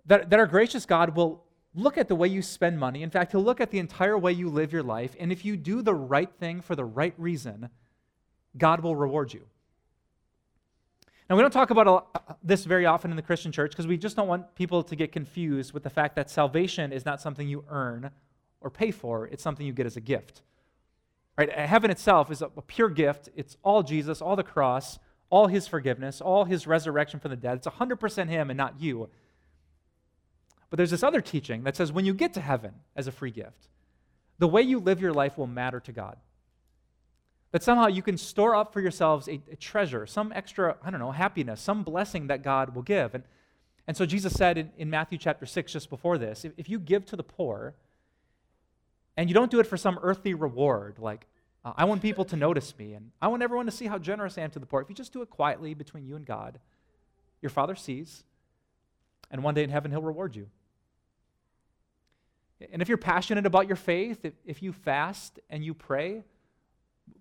That, 0.06 0.29
that 0.29 0.39
our 0.39 0.47
gracious 0.47 0.85
God 0.85 1.15
will 1.15 1.44
look 1.73 1.97
at 1.97 2.07
the 2.07 2.15
way 2.15 2.27
you 2.27 2.41
spend 2.41 2.79
money. 2.79 3.03
In 3.03 3.09
fact, 3.09 3.31
he'll 3.31 3.44
look 3.44 3.62
at 3.62 3.71
the 3.71 3.79
entire 3.79 4.18
way 4.18 4.33
you 4.33 4.50
live 4.50 4.73
your 4.73 4.83
life. 4.83 5.15
And 5.19 5.31
if 5.31 5.45
you 5.45 5.56
do 5.56 5.81
the 5.81 5.94
right 5.94 6.29
thing 6.39 6.62
for 6.62 6.75
the 6.75 6.83
right 6.83 7.13
reason, 7.18 7.69
God 8.57 8.81
will 8.81 8.95
reward 8.95 9.33
you. 9.33 9.45
Now, 11.29 11.38
we 11.38 11.44
don't 11.44 11.51
talk 11.51 11.69
about 11.69 12.38
this 12.44 12.65
very 12.65 12.85
often 12.85 13.09
in 13.09 13.15
the 13.15 13.24
Christian 13.24 13.53
church 13.53 13.71
because 13.71 13.88
we 13.88 13.97
just 13.97 14.17
don't 14.17 14.27
want 14.27 14.53
people 14.53 14.83
to 14.83 14.95
get 14.97 15.13
confused 15.13 15.71
with 15.71 15.83
the 15.83 15.89
fact 15.89 16.15
that 16.17 16.29
salvation 16.29 16.91
is 16.91 17.06
not 17.06 17.21
something 17.21 17.47
you 17.47 17.63
earn 17.69 18.12
or 18.59 18.69
pay 18.69 18.91
for, 18.91 19.27
it's 19.27 19.41
something 19.41 19.65
you 19.65 19.71
get 19.71 19.85
as 19.85 19.95
a 19.95 20.01
gift. 20.01 20.41
Right? 21.37 21.49
Uh, 21.49 21.65
heaven 21.65 21.91
itself 21.91 22.29
is 22.31 22.41
a 22.41 22.49
pure 22.67 22.89
gift. 22.89 23.29
It's 23.35 23.57
all 23.63 23.83
Jesus, 23.83 24.21
all 24.21 24.35
the 24.35 24.43
cross, 24.43 24.99
all 25.29 25.47
his 25.47 25.67
forgiveness, 25.67 26.21
all 26.21 26.45
his 26.45 26.67
resurrection 26.67 27.19
from 27.19 27.31
the 27.31 27.37
dead. 27.37 27.57
It's 27.57 27.67
100% 27.67 28.29
him 28.29 28.49
and 28.49 28.57
not 28.57 28.79
you. 28.79 29.09
But 30.69 30.77
there's 30.77 30.91
this 30.91 31.03
other 31.03 31.21
teaching 31.21 31.63
that 31.63 31.75
says 31.75 31.91
when 31.91 32.05
you 32.05 32.13
get 32.13 32.33
to 32.33 32.41
heaven 32.41 32.73
as 32.95 33.07
a 33.07 33.11
free 33.11 33.31
gift, 33.31 33.67
the 34.39 34.47
way 34.47 34.61
you 34.61 34.79
live 34.79 35.01
your 35.01 35.13
life 35.13 35.37
will 35.37 35.47
matter 35.47 35.79
to 35.81 35.91
God. 35.91 36.17
That 37.51 37.63
somehow 37.63 37.87
you 37.87 38.01
can 38.01 38.17
store 38.17 38.55
up 38.55 38.71
for 38.71 38.79
yourselves 38.79 39.27
a, 39.27 39.41
a 39.51 39.55
treasure, 39.55 40.05
some 40.05 40.31
extra, 40.33 40.77
I 40.83 40.89
don't 40.89 41.01
know, 41.01 41.11
happiness, 41.11 41.59
some 41.59 41.83
blessing 41.83 42.27
that 42.27 42.41
God 42.41 42.73
will 42.73 42.81
give. 42.81 43.13
And, 43.13 43.25
and 43.87 43.97
so 43.97 44.05
Jesus 44.05 44.33
said 44.33 44.57
in, 44.57 44.71
in 44.77 44.89
Matthew 44.89 45.17
chapter 45.17 45.45
6, 45.45 45.73
just 45.73 45.89
before 45.89 46.17
this, 46.17 46.45
if, 46.45 46.53
if 46.55 46.69
you 46.69 46.79
give 46.79 47.05
to 47.07 47.17
the 47.17 47.23
poor, 47.23 47.75
and 49.18 49.30
you 49.30 49.34
don't 49.34 49.51
do 49.51 49.60
it 49.60 49.68
for 49.68 49.77
some 49.77 50.00
earthly 50.01 50.34
reward, 50.34 50.98
like, 51.00 51.27
uh, 51.63 51.74
I 51.75 51.86
want 51.86 52.01
people 52.01 52.25
to 52.25 52.36
notice 52.36 52.77
me, 52.77 52.94
and 52.94 53.12
I 53.22 53.27
want 53.27 53.44
everyone 53.44 53.65
to 53.68 53.72
see 53.72 53.88
how 53.88 53.98
generous 53.98 54.38
I 54.38 54.41
am 54.41 54.51
to 54.51 54.60
the 54.60 54.65
poor. 54.65 54.82
If 54.82 54.89
you 54.89 54.96
just 54.96 55.13
do 55.13 55.22
it 55.22 55.30
quietly 55.30 55.74
between 55.74 56.06
you 56.06 56.15
and 56.15 56.25
God, 56.25 56.60
your 57.41 57.50
Father 57.50 57.75
sees, 57.75 58.24
and 59.30 59.44
one 59.44 59.53
day 59.53 59.63
in 59.63 59.70
heaven, 59.70 59.91
He'll 59.91 60.01
reward 60.01 60.36
you. 60.36 60.48
And 62.72 62.82
if 62.82 62.89
you're 62.89 62.98
passionate 62.98 63.46
about 63.46 63.68
your 63.68 63.75
faith, 63.75 64.24
if, 64.24 64.34
if 64.46 64.62
you 64.62 64.72
fast 64.72 65.39
and 65.50 65.63
you 65.63 65.74
pray, 65.74 66.24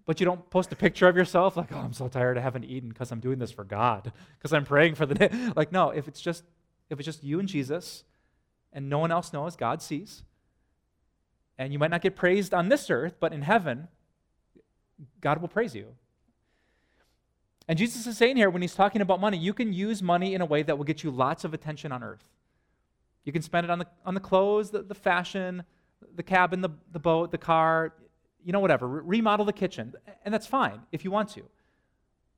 but 0.05 0.21
you 0.21 0.27
don't 0.27 0.49
post 0.51 0.73
a 0.73 0.77
picture 0.77 1.09
of 1.09 1.17
yourself 1.17 1.57
like, 1.57 1.73
oh, 1.73 1.79
I'm 1.79 1.93
so 1.93 2.09
tired, 2.09 2.37
I 2.37 2.41
haven't 2.41 2.65
eaten 2.65 2.89
because 2.89 3.11
I'm 3.11 3.21
doing 3.21 3.39
this 3.39 3.51
for 3.51 3.65
God, 3.65 4.13
because 4.39 4.53
I'm 4.53 4.65
praying 4.65 4.95
for 4.97 5.07
the 5.07 5.15
day. 5.15 5.31
Like, 5.57 5.73
no, 5.73 5.91
if 5.91 6.09
it's 6.09 6.21
just 6.21 6.45
if 6.91 6.99
it's 6.99 7.07
just 7.07 7.23
you 7.23 7.39
and 7.39 7.49
Jesus 7.49 8.05
and 8.73 8.89
no 8.89 8.99
one 8.99 9.11
else 9.11 9.33
knows, 9.33 9.57
God 9.57 9.81
sees. 9.81 10.23
And 11.61 11.75
you 11.75 11.79
might 11.79 11.91
not 11.91 12.01
get 12.01 12.17
praised 12.17 12.55
on 12.55 12.71
this 12.71 12.89
earth, 12.89 13.17
but 13.21 13.35
in 13.35 13.43
heaven, 13.43 13.89
God 15.21 15.43
will 15.43 15.49
praise 15.49 15.75
you. 15.75 15.89
And 17.69 17.79
Jesus 17.79 18.07
is 18.07 18.17
saying 18.17 18.39
here 18.39 18.49
when 18.49 18.63
he's 18.63 18.75
talking 18.75 19.03
about 19.03 19.21
money, 19.21 19.37
you 19.37 19.53
can 19.53 19.75
use 19.75 20.03
money 20.03 20.35
in 20.35 20.41
a 20.41 20.47
way 20.47 20.63
that 20.63 20.79
will 20.79 20.87
get 20.87 21.05
you 21.05 21.11
lots 21.11 21.45
of 21.45 21.53
attention 21.53 21.93
on 21.93 22.03
earth. 22.03 22.25
You 23.27 23.33
can 23.33 23.43
spend 23.43 23.67
it 23.67 23.71
on 23.71 23.79
the, 23.79 23.87
on 24.07 24.15
the 24.15 24.21
clothes, 24.21 24.71
the, 24.71 24.81
the 24.81 24.95
fashion, 24.95 25.65
the 26.17 26.23
cabin, 26.23 26.63
the, 26.63 26.71
the 26.93 26.99
boat, 26.99 27.31
the 27.31 27.37
car, 27.37 27.93
you 28.43 28.53
know, 28.53 28.61
whatever. 28.61 28.89
Re- 28.89 29.19
remodel 29.19 29.45
the 29.45 29.53
kitchen. 29.53 29.93
And 30.25 30.33
that's 30.33 30.47
fine 30.47 30.81
if 30.93 31.05
you 31.05 31.11
want 31.11 31.29
to. 31.33 31.43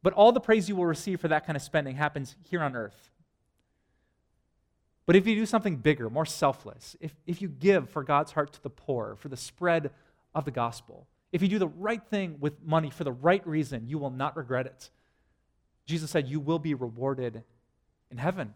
But 0.03 0.15
all 0.15 0.33
the 0.33 0.41
praise 0.41 0.69
you 0.69 0.75
will 0.75 0.87
receive 0.87 1.21
for 1.21 1.29
that 1.29 1.47
kind 1.47 1.55
of 1.55 1.63
spending 1.63 1.95
happens 1.95 2.35
here 2.51 2.61
on 2.61 2.75
earth. 2.75 3.12
But 5.05 5.17
if 5.17 5.27
you 5.27 5.35
do 5.35 5.47
something 5.47 5.77
bigger, 5.77 6.09
more 6.09 6.27
selfless, 6.27 6.97
if, 7.01 7.15
if 7.27 7.43
you 7.43 7.49
give 7.49 7.91
for 7.91 8.05
God's 8.05 8.33
heart 8.33 8.53
to 8.53 8.63
the 8.63 8.71
poor, 8.71 9.17
for 9.17 9.29
the 9.29 9.37
spread 9.37 9.91
of 10.35 10.45
the 10.45 10.51
gospel, 10.51 11.07
if 11.33 11.43
you 11.43 11.49
do 11.49 11.59
the 11.59 11.69
right 11.69 12.03
thing 12.03 12.37
with 12.41 12.63
money 12.63 12.91
for 12.91 13.05
the 13.05 13.13
right 13.13 13.45
reason, 13.47 13.89
you 13.89 13.99
will 13.99 14.11
not 14.11 14.37
regret 14.37 14.67
it. 14.67 14.91
Jesus 15.87 16.11
said, 16.11 16.29
You 16.29 16.39
will 16.39 16.59
be 16.59 16.75
rewarded 16.75 17.43
in 18.11 18.19
heaven. 18.19 18.55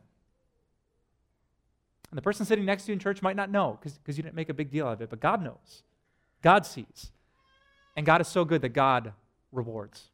And 2.10 2.18
the 2.18 2.22
person 2.22 2.46
sitting 2.46 2.64
next 2.64 2.84
to 2.84 2.88
you 2.88 2.92
in 2.92 2.98
church 2.98 3.22
might 3.22 3.34
not 3.34 3.50
know 3.50 3.78
because 3.80 4.16
you 4.16 4.22
didn't 4.22 4.36
make 4.36 4.48
a 4.48 4.54
big 4.54 4.70
deal 4.70 4.88
of 4.88 5.00
it, 5.00 5.10
but 5.10 5.20
God 5.20 5.42
knows. 5.42 5.82
God 6.42 6.64
sees. 6.64 7.10
And 7.96 8.06
God 8.06 8.20
is 8.20 8.28
so 8.28 8.44
good 8.44 8.62
that 8.62 8.68
God 8.68 9.12
rewards. 9.50 10.10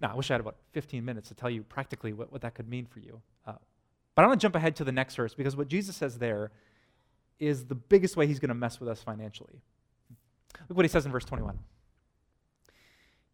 Now, 0.00 0.12
I 0.12 0.14
wish 0.14 0.30
I 0.30 0.34
had 0.34 0.40
about 0.40 0.56
15 0.72 1.04
minutes 1.04 1.28
to 1.28 1.34
tell 1.34 1.50
you 1.50 1.62
practically 1.62 2.12
what, 2.12 2.32
what 2.32 2.40
that 2.42 2.54
could 2.54 2.68
mean 2.68 2.86
for 2.86 3.00
you. 3.00 3.20
Uh, 3.46 3.52
But 4.14 4.24
I 4.24 4.28
want 4.28 4.40
to 4.40 4.44
jump 4.44 4.54
ahead 4.54 4.76
to 4.76 4.84
the 4.84 4.92
next 4.92 5.14
verse 5.14 5.34
because 5.34 5.56
what 5.56 5.68
Jesus 5.68 5.96
says 5.96 6.18
there 6.18 6.50
is 7.38 7.66
the 7.66 7.74
biggest 7.74 8.16
way 8.16 8.26
he's 8.26 8.38
going 8.38 8.48
to 8.48 8.54
mess 8.54 8.80
with 8.80 8.88
us 8.88 9.02
financially. 9.02 9.60
Look 10.68 10.76
what 10.76 10.84
he 10.84 10.88
says 10.88 11.04
in 11.04 11.12
verse 11.12 11.24
21. 11.24 11.58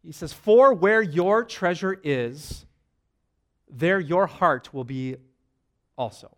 He 0.03 0.11
says, 0.11 0.33
For 0.33 0.73
where 0.73 1.01
your 1.01 1.43
treasure 1.43 1.99
is, 2.03 2.65
there 3.69 3.99
your 3.99 4.27
heart 4.27 4.73
will 4.73 4.83
be 4.83 5.17
also. 5.97 6.35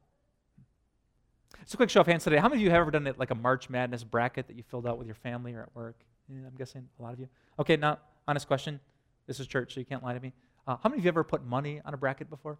So, 1.65 1.77
quick 1.77 1.89
show 1.89 2.01
of 2.01 2.07
hands 2.07 2.25
today. 2.25 2.37
How 2.37 2.49
many 2.49 2.61
of 2.61 2.65
you 2.65 2.71
have 2.71 2.81
ever 2.81 2.91
done 2.91 3.07
it 3.07 3.17
like 3.17 3.31
a 3.31 3.35
March 3.35 3.69
Madness 3.69 4.03
bracket 4.03 4.47
that 4.47 4.57
you 4.57 4.63
filled 4.63 4.85
out 4.85 4.97
with 4.97 5.07
your 5.07 5.15
family 5.15 5.53
or 5.53 5.61
at 5.61 5.75
work? 5.75 5.95
Yeah, 6.27 6.39
I'm 6.45 6.55
guessing 6.57 6.89
a 6.99 7.01
lot 7.01 7.13
of 7.13 7.19
you. 7.19 7.29
Okay, 7.57 7.77
now, 7.77 7.99
honest 8.27 8.47
question. 8.47 8.81
This 9.27 9.39
is 9.39 9.47
church, 9.47 9.73
so 9.73 9.79
you 9.79 9.85
can't 9.85 10.03
lie 10.03 10.13
to 10.13 10.19
me. 10.19 10.33
Uh, 10.67 10.77
how 10.81 10.89
many 10.89 10.99
of 10.99 11.05
you 11.05 11.09
ever 11.09 11.23
put 11.23 11.45
money 11.45 11.81
on 11.85 11.93
a 11.93 11.97
bracket 11.97 12.29
before? 12.29 12.57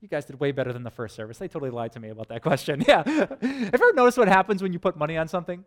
You 0.00 0.08
guys 0.08 0.26
did 0.26 0.38
way 0.38 0.52
better 0.52 0.72
than 0.72 0.82
the 0.82 0.90
first 0.90 1.16
service. 1.16 1.38
They 1.38 1.48
totally 1.48 1.70
lied 1.70 1.92
to 1.92 2.00
me 2.00 2.10
about 2.10 2.28
that 2.28 2.42
question. 2.42 2.84
Yeah. 2.86 3.02
have 3.06 3.38
you 3.42 3.70
ever 3.72 3.92
noticed 3.94 4.18
what 4.18 4.28
happens 4.28 4.62
when 4.62 4.72
you 4.72 4.78
put 4.78 4.96
money 4.96 5.16
on 5.16 5.28
something? 5.28 5.64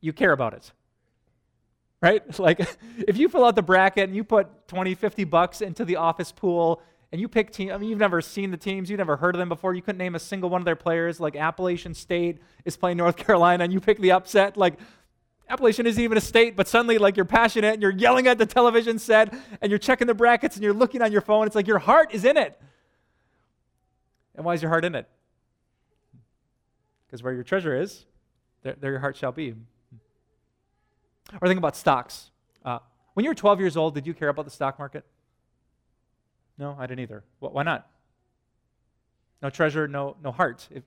You 0.00 0.14
care 0.14 0.32
about 0.32 0.54
it. 0.54 0.72
Right? 2.00 2.22
Like 2.38 2.60
if 3.06 3.18
you 3.18 3.28
fill 3.28 3.44
out 3.44 3.54
the 3.54 3.62
bracket 3.62 4.04
and 4.04 4.16
you 4.16 4.24
put 4.24 4.68
20, 4.68 4.94
50 4.94 5.24
bucks 5.24 5.60
into 5.60 5.84
the 5.84 5.96
office 5.96 6.32
pool 6.32 6.80
and 7.12 7.20
you 7.20 7.28
pick 7.28 7.50
team, 7.50 7.70
I 7.70 7.76
mean, 7.76 7.90
you've 7.90 7.98
never 7.98 8.22
seen 8.22 8.50
the 8.50 8.56
teams, 8.56 8.88
you've 8.88 8.98
never 8.98 9.18
heard 9.18 9.34
of 9.34 9.38
them 9.38 9.50
before, 9.50 9.74
you 9.74 9.82
couldn't 9.82 9.98
name 9.98 10.14
a 10.14 10.18
single 10.18 10.48
one 10.48 10.62
of 10.62 10.64
their 10.64 10.76
players. 10.76 11.20
Like 11.20 11.36
Appalachian 11.36 11.92
State 11.92 12.38
is 12.64 12.78
playing 12.78 12.96
North 12.96 13.16
Carolina, 13.18 13.64
and 13.64 13.72
you 13.74 13.80
pick 13.80 13.98
the 13.98 14.12
upset. 14.12 14.56
Like 14.56 14.78
Appalachian 15.50 15.86
isn't 15.86 16.02
even 16.02 16.16
a 16.16 16.20
state, 16.20 16.54
but 16.54 16.68
suddenly, 16.68 16.96
like 16.96 17.16
you're 17.16 17.24
passionate 17.24 17.74
and 17.74 17.82
you're 17.82 17.90
yelling 17.90 18.28
at 18.28 18.38
the 18.38 18.46
television 18.46 19.00
set 19.00 19.34
and 19.60 19.70
you're 19.70 19.80
checking 19.80 20.06
the 20.06 20.14
brackets 20.14 20.54
and 20.54 20.62
you're 20.62 20.72
looking 20.72 21.02
on 21.02 21.10
your 21.10 21.20
phone. 21.20 21.46
It's 21.46 21.56
like 21.56 21.66
your 21.66 21.80
heart 21.80 22.14
is 22.14 22.24
in 22.24 22.36
it. 22.36 22.60
And 24.36 24.44
why 24.44 24.54
is 24.54 24.62
your 24.62 24.70
heart 24.70 24.84
in 24.84 24.94
it? 24.94 25.08
Because 27.06 27.22
where 27.22 27.32
your 27.32 27.42
treasure 27.42 27.78
is, 27.78 28.06
there, 28.62 28.76
there 28.80 28.92
your 28.92 29.00
heart 29.00 29.16
shall 29.16 29.32
be. 29.32 29.54
Or 31.42 31.48
think 31.48 31.58
about 31.58 31.76
stocks. 31.76 32.30
Uh, 32.64 32.78
when 33.14 33.24
you 33.24 33.30
were 33.30 33.34
12 33.34 33.58
years 33.58 33.76
old, 33.76 33.94
did 33.94 34.06
you 34.06 34.14
care 34.14 34.28
about 34.28 34.44
the 34.44 34.50
stock 34.52 34.78
market? 34.78 35.04
No, 36.58 36.76
I 36.78 36.86
didn't 36.86 37.00
either. 37.00 37.24
Well, 37.40 37.50
why 37.50 37.64
not? 37.64 37.90
No 39.42 39.50
treasure, 39.50 39.88
no, 39.88 40.16
no 40.22 40.30
heart. 40.30 40.68
If, 40.70 40.84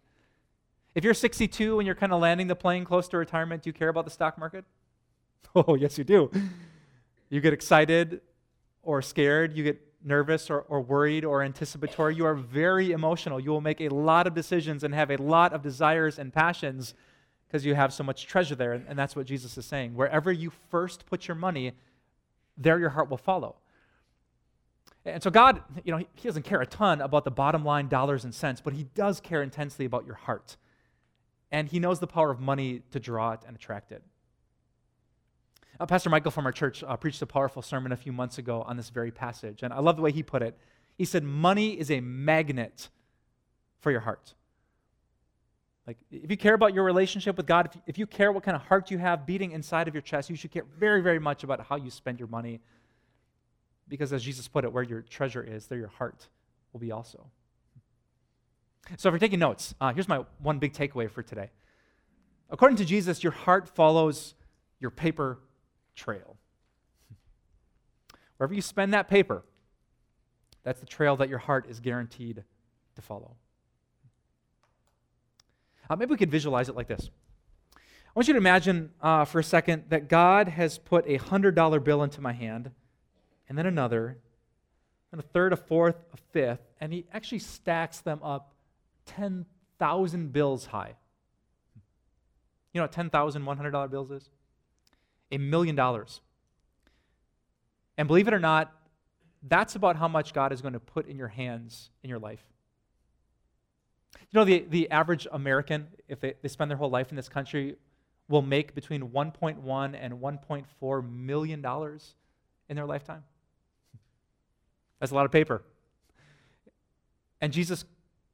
if 0.96 1.04
you're 1.04 1.14
62 1.14 1.80
and 1.80 1.86
you're 1.86 1.96
kind 1.96 2.14
of 2.14 2.22
landing 2.22 2.48
the 2.48 2.56
plane 2.56 2.86
close 2.86 3.08
to 3.10 3.18
retirement, 3.18 3.64
do 3.64 3.70
you 3.70 3.74
care 3.74 3.90
about 3.90 4.06
the 4.06 4.12
stock 4.12 4.38
market? 4.38 4.66
Oh, 5.56 5.76
yes, 5.76 6.00
you 6.00 6.04
do. 6.04 6.32
You 7.30 7.40
get 7.40 7.54
excited 7.54 8.22
or 8.82 9.04
scared, 9.04 9.56
you 9.56 9.64
get 9.64 9.80
nervous 10.04 10.50
or, 10.50 10.62
or 10.62 10.82
worried 10.82 11.24
or 11.24 11.44
anticipatory. 11.44 12.16
You 12.16 12.26
are 12.26 12.34
very 12.34 12.92
emotional. 12.92 13.40
You 13.40 13.52
will 13.52 13.62
make 13.62 13.80
a 13.80 13.90
lot 13.90 14.26
of 14.26 14.34
decisions 14.34 14.84
and 14.84 14.96
have 14.96 15.12
a 15.12 15.18
lot 15.18 15.54
of 15.54 15.62
desires 15.62 16.18
and 16.18 16.34
passions 16.34 16.96
because 17.48 17.66
you 17.66 17.76
have 17.76 17.94
so 17.94 18.04
much 18.04 18.26
treasure 18.26 18.56
there. 18.56 18.74
And, 18.74 18.86
and 18.88 18.98
that's 18.98 19.16
what 19.16 19.28
Jesus 19.28 19.58
is 19.58 19.66
saying. 19.66 19.94
Wherever 19.94 20.32
you 20.32 20.52
first 20.72 21.06
put 21.06 21.28
your 21.28 21.36
money, 21.36 21.74
there 22.58 22.80
your 22.80 22.90
heart 22.90 23.10
will 23.10 23.18
follow. 23.18 23.58
And 25.06 25.22
so 25.22 25.30
God, 25.30 25.62
you 25.84 25.92
know, 25.92 25.98
he 25.98 26.28
doesn't 26.28 26.44
care 26.44 26.62
a 26.62 26.66
ton 26.66 27.02
about 27.02 27.26
the 27.26 27.32
bottom 27.32 27.64
line 27.64 27.90
dollars 27.90 28.24
and 28.24 28.34
cents, 28.34 28.62
but 28.62 28.74
he 28.74 28.86
does 28.96 29.20
care 29.20 29.44
intensely 29.44 29.86
about 29.86 30.06
your 30.06 30.16
heart. 30.16 30.58
And 31.54 31.70
he 31.70 31.80
knows 31.80 32.00
the 32.00 32.08
power 32.08 32.32
of 32.32 32.42
money 32.42 32.82
to 32.92 33.00
draw 33.00 33.32
it 33.32 33.42
and 33.48 33.56
attract 33.56 33.94
it. 33.94 34.04
Uh, 35.80 35.86
Pastor 35.86 36.10
Michael 36.10 36.32
from 36.32 36.46
our 36.46 36.52
church 36.52 36.84
uh, 36.86 36.98
preached 36.98 37.22
a 37.22 37.26
powerful 37.26 37.62
sermon 37.62 37.94
a 37.94 37.96
few 37.96 38.12
months 38.12 38.38
ago 38.38 38.64
on 38.64 38.76
this 38.76 38.90
very 38.90 39.12
passage. 39.12 39.64
And 39.64 39.72
I 39.72 39.80
love 39.80 39.96
the 39.96 40.02
way 40.02 40.12
he 40.12 40.24
put 40.24 40.42
it. 40.42 40.58
He 40.98 41.06
said, 41.06 41.24
Money 41.24 41.80
is 41.80 41.90
a 41.90 42.02
magnet 42.02 42.90
for 43.80 43.90
your 43.90 44.02
heart. 44.02 44.34
Like, 45.88 45.98
if 46.12 46.30
you 46.30 46.38
care 46.38 46.54
about 46.54 46.74
your 46.74 46.84
relationship 46.84 47.38
with 47.38 47.46
God, 47.46 47.68
if 47.68 47.82
if 47.88 47.98
you 47.98 48.08
care 48.08 48.32
what 48.32 48.44
kind 48.44 48.56
of 48.56 48.64
heart 48.64 48.92
you 48.92 48.98
have 48.98 49.26
beating 49.26 49.52
inside 49.52 49.88
of 49.88 49.94
your 49.94 50.02
chest, 50.02 50.30
you 50.30 50.36
should 50.36 50.52
care 50.52 50.66
very, 50.78 51.02
very 51.02 51.20
much 51.20 51.44
about 51.44 51.66
how 51.66 51.78
you 51.78 51.90
spend 51.90 52.20
your 52.20 52.30
money 52.30 52.60
because 53.88 54.14
as 54.14 54.24
Jesus 54.24 54.48
put 54.48 54.64
it, 54.64 54.74
where 54.74 54.84
your 54.84 55.02
treasure 55.02 55.44
is, 55.44 55.68
there 55.68 55.78
your 55.78 55.88
heart 55.88 56.28
will 56.72 56.80
be 56.80 56.92
also. 56.92 57.28
So 58.98 59.10
if 59.10 59.14
you're 59.14 59.20
taking 59.20 59.40
notes, 59.40 59.74
uh, 59.80 59.94
here's 59.94 60.08
my 60.08 60.26
one 60.40 60.60
big 60.60 60.74
takeaway 60.74 61.10
for 61.10 61.24
today. 61.24 61.50
According 62.50 62.78
to 62.78 62.86
Jesus, 62.86 63.24
your 63.24 63.32
heart 63.32 63.70
follows 63.70 64.36
your 64.80 64.92
paper 64.92 65.40
trail. 65.96 66.38
Wherever 68.38 68.54
you 68.54 68.62
spend 68.62 68.94
that 68.94 69.08
paper, 69.08 69.44
that's 70.64 70.80
the 70.80 70.86
trail 70.86 71.16
that 71.18 71.30
your 71.30 71.40
heart 71.40 71.66
is 71.70 71.80
guaranteed 71.80 72.44
to 72.96 73.02
follow. 73.02 73.36
Uh, 75.90 75.96
maybe 75.96 76.12
we 76.12 76.18
could 76.18 76.32
visualize 76.32 76.70
it 76.70 76.76
like 76.76 76.88
this. 76.88 77.10
I 77.76 78.12
want 78.16 78.28
you 78.28 78.34
to 78.34 78.38
imagine 78.38 78.92
uh, 79.02 79.26
for 79.26 79.40
a 79.40 79.44
second 79.44 79.86
that 79.90 80.08
God 80.08 80.48
has 80.48 80.78
put 80.78 81.06
a 81.08 81.18
$100 81.18 81.84
bill 81.84 82.04
into 82.04 82.22
my 82.22 82.34
hand 82.34 82.72
and 83.50 83.58
then 83.58 83.66
another, 83.66 84.20
and 85.12 85.20
a 85.20 85.24
third, 85.24 85.52
a 85.52 85.58
fourth, 85.58 85.96
a 86.14 86.18
fifth, 86.18 86.62
and 86.80 86.94
he 86.94 87.06
actually 87.12 87.40
stacks 87.40 88.00
them 88.00 88.20
up 88.24 88.53
10,000 89.06 90.32
bills 90.34 90.68
high. 90.68 90.96
You 92.74 92.80
know 92.80 92.84
what 92.84 92.92
10,000 92.92 93.44
$100 93.44 93.92
bills 93.92 94.12
is? 94.12 94.30
A 95.32 95.38
million 95.38 95.76
dollars. 95.76 96.22
And 97.98 98.08
believe 98.08 98.28
it 98.28 98.34
or 98.34 98.40
not, 98.40 98.74
that's 99.44 99.76
about 99.76 99.98
how 99.98 100.08
much 100.08 100.34
God 100.34 100.52
is 100.52 100.62
going 100.62 100.74
to 100.74 100.80
put 100.80 101.08
in 101.08 101.18
your 101.18 101.28
hands 101.28 101.92
in 102.02 102.10
your 102.10 102.20
life. 102.20 102.44
You 104.32 104.40
know, 104.40 104.46
the, 104.46 104.66
the 104.68 104.90
average 104.90 105.28
American, 105.32 105.88
if 106.08 106.20
they, 106.20 106.34
they 106.42 106.48
spend 106.48 106.72
their 106.72 106.78
whole 106.78 106.90
life 106.90 107.10
in 107.12 107.16
this 107.16 107.30
country, 107.30 107.76
will 108.30 108.42
make 108.42 108.74
between 108.74 109.10
1.1 109.10 109.98
and 110.00 110.14
1.4 110.14 111.12
million 111.12 111.62
dollars 111.62 112.16
in 112.70 112.76
their 112.76 112.86
lifetime. 112.86 113.24
That's 115.00 115.12
a 115.12 115.16
lot 115.16 115.26
of 115.26 115.32
paper. 115.32 115.62
And 117.42 117.52
Jesus' 117.52 117.84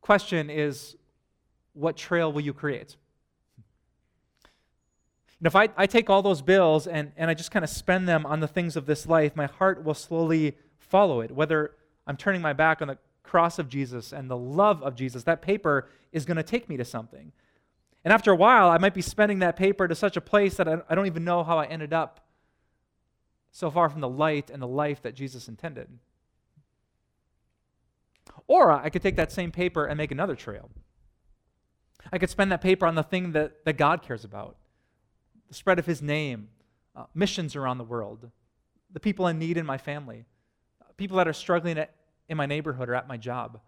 question 0.01 0.49
is 0.49 0.95
what 1.73 1.97
trail 1.97 2.31
will 2.31 2.41
you 2.41 2.53
create? 2.53 2.95
And 5.39 5.47
if 5.47 5.55
I, 5.55 5.69
I 5.77 5.85
take 5.85 6.09
all 6.09 6.21
those 6.21 6.41
bills 6.41 6.85
and, 6.85 7.13
and 7.15 7.29
I 7.29 7.33
just 7.33 7.51
kind 7.51 7.63
of 7.63 7.69
spend 7.69 8.09
them 8.09 8.25
on 8.25 8.41
the 8.41 8.47
things 8.47 8.75
of 8.75 8.85
this 8.85 9.07
life, 9.07 9.35
my 9.35 9.45
heart 9.45 9.83
will 9.83 9.93
slowly 9.93 10.57
follow 10.77 11.21
it. 11.21 11.31
Whether 11.31 11.71
I'm 12.05 12.17
turning 12.17 12.41
my 12.41 12.53
back 12.53 12.81
on 12.81 12.89
the 12.89 12.97
cross 13.23 13.57
of 13.57 13.69
Jesus 13.69 14.11
and 14.11 14.29
the 14.29 14.37
love 14.37 14.83
of 14.83 14.95
Jesus, 14.95 15.23
that 15.23 15.41
paper 15.41 15.87
is 16.11 16.25
going 16.25 16.37
to 16.37 16.43
take 16.43 16.67
me 16.67 16.75
to 16.77 16.83
something. 16.83 17.31
And 18.03 18.13
after 18.13 18.31
a 18.31 18.35
while, 18.35 18.69
I 18.69 18.77
might 18.77 18.93
be 18.93 19.01
spending 19.01 19.39
that 19.39 19.55
paper 19.55 19.87
to 19.87 19.95
such 19.95 20.17
a 20.17 20.21
place 20.21 20.55
that 20.55 20.67
I, 20.67 20.79
I 20.89 20.95
don't 20.95 21.05
even 21.05 21.23
know 21.23 21.43
how 21.43 21.57
I 21.57 21.65
ended 21.65 21.93
up 21.93 22.25
so 23.51 23.71
far 23.71 23.89
from 23.89 24.01
the 24.01 24.09
light 24.09 24.49
and 24.49 24.61
the 24.61 24.67
life 24.67 25.01
that 25.03 25.15
Jesus 25.15 25.47
intended. 25.47 25.87
Or 28.49 28.71
I 28.71 28.89
could 28.89 29.03
take 29.03 29.15
that 29.15 29.31
same 29.31 29.51
paper 29.51 29.85
and 29.85 29.95
make 29.95 30.11
another 30.11 30.35
trail. 30.35 30.71
I 32.11 32.17
could 32.17 32.31
spend 32.31 32.51
that 32.51 32.61
paper 32.61 32.87
on 32.87 32.95
the 32.95 33.03
thing 33.03 33.31
that, 33.33 33.63
that 33.63 33.77
God 33.77 34.01
cares 34.01 34.25
about 34.25 34.57
the 35.47 35.53
spread 35.53 35.79
of 35.79 35.85
His 35.85 36.01
name, 36.01 36.49
uh, 36.95 37.05
missions 37.13 37.55
around 37.55 37.77
the 37.77 37.83
world, 37.83 38.29
the 38.91 38.99
people 38.99 39.27
in 39.27 39.39
need 39.39 39.57
in 39.57 39.65
my 39.65 39.77
family, 39.77 40.25
people 40.97 41.17
that 41.17 41.27
are 41.27 41.33
struggling 41.33 41.77
at, 41.77 41.93
in 42.27 42.37
my 42.37 42.47
neighborhood 42.47 42.89
or 42.89 42.95
at 42.95 43.07
my 43.07 43.17
job. 43.17 43.59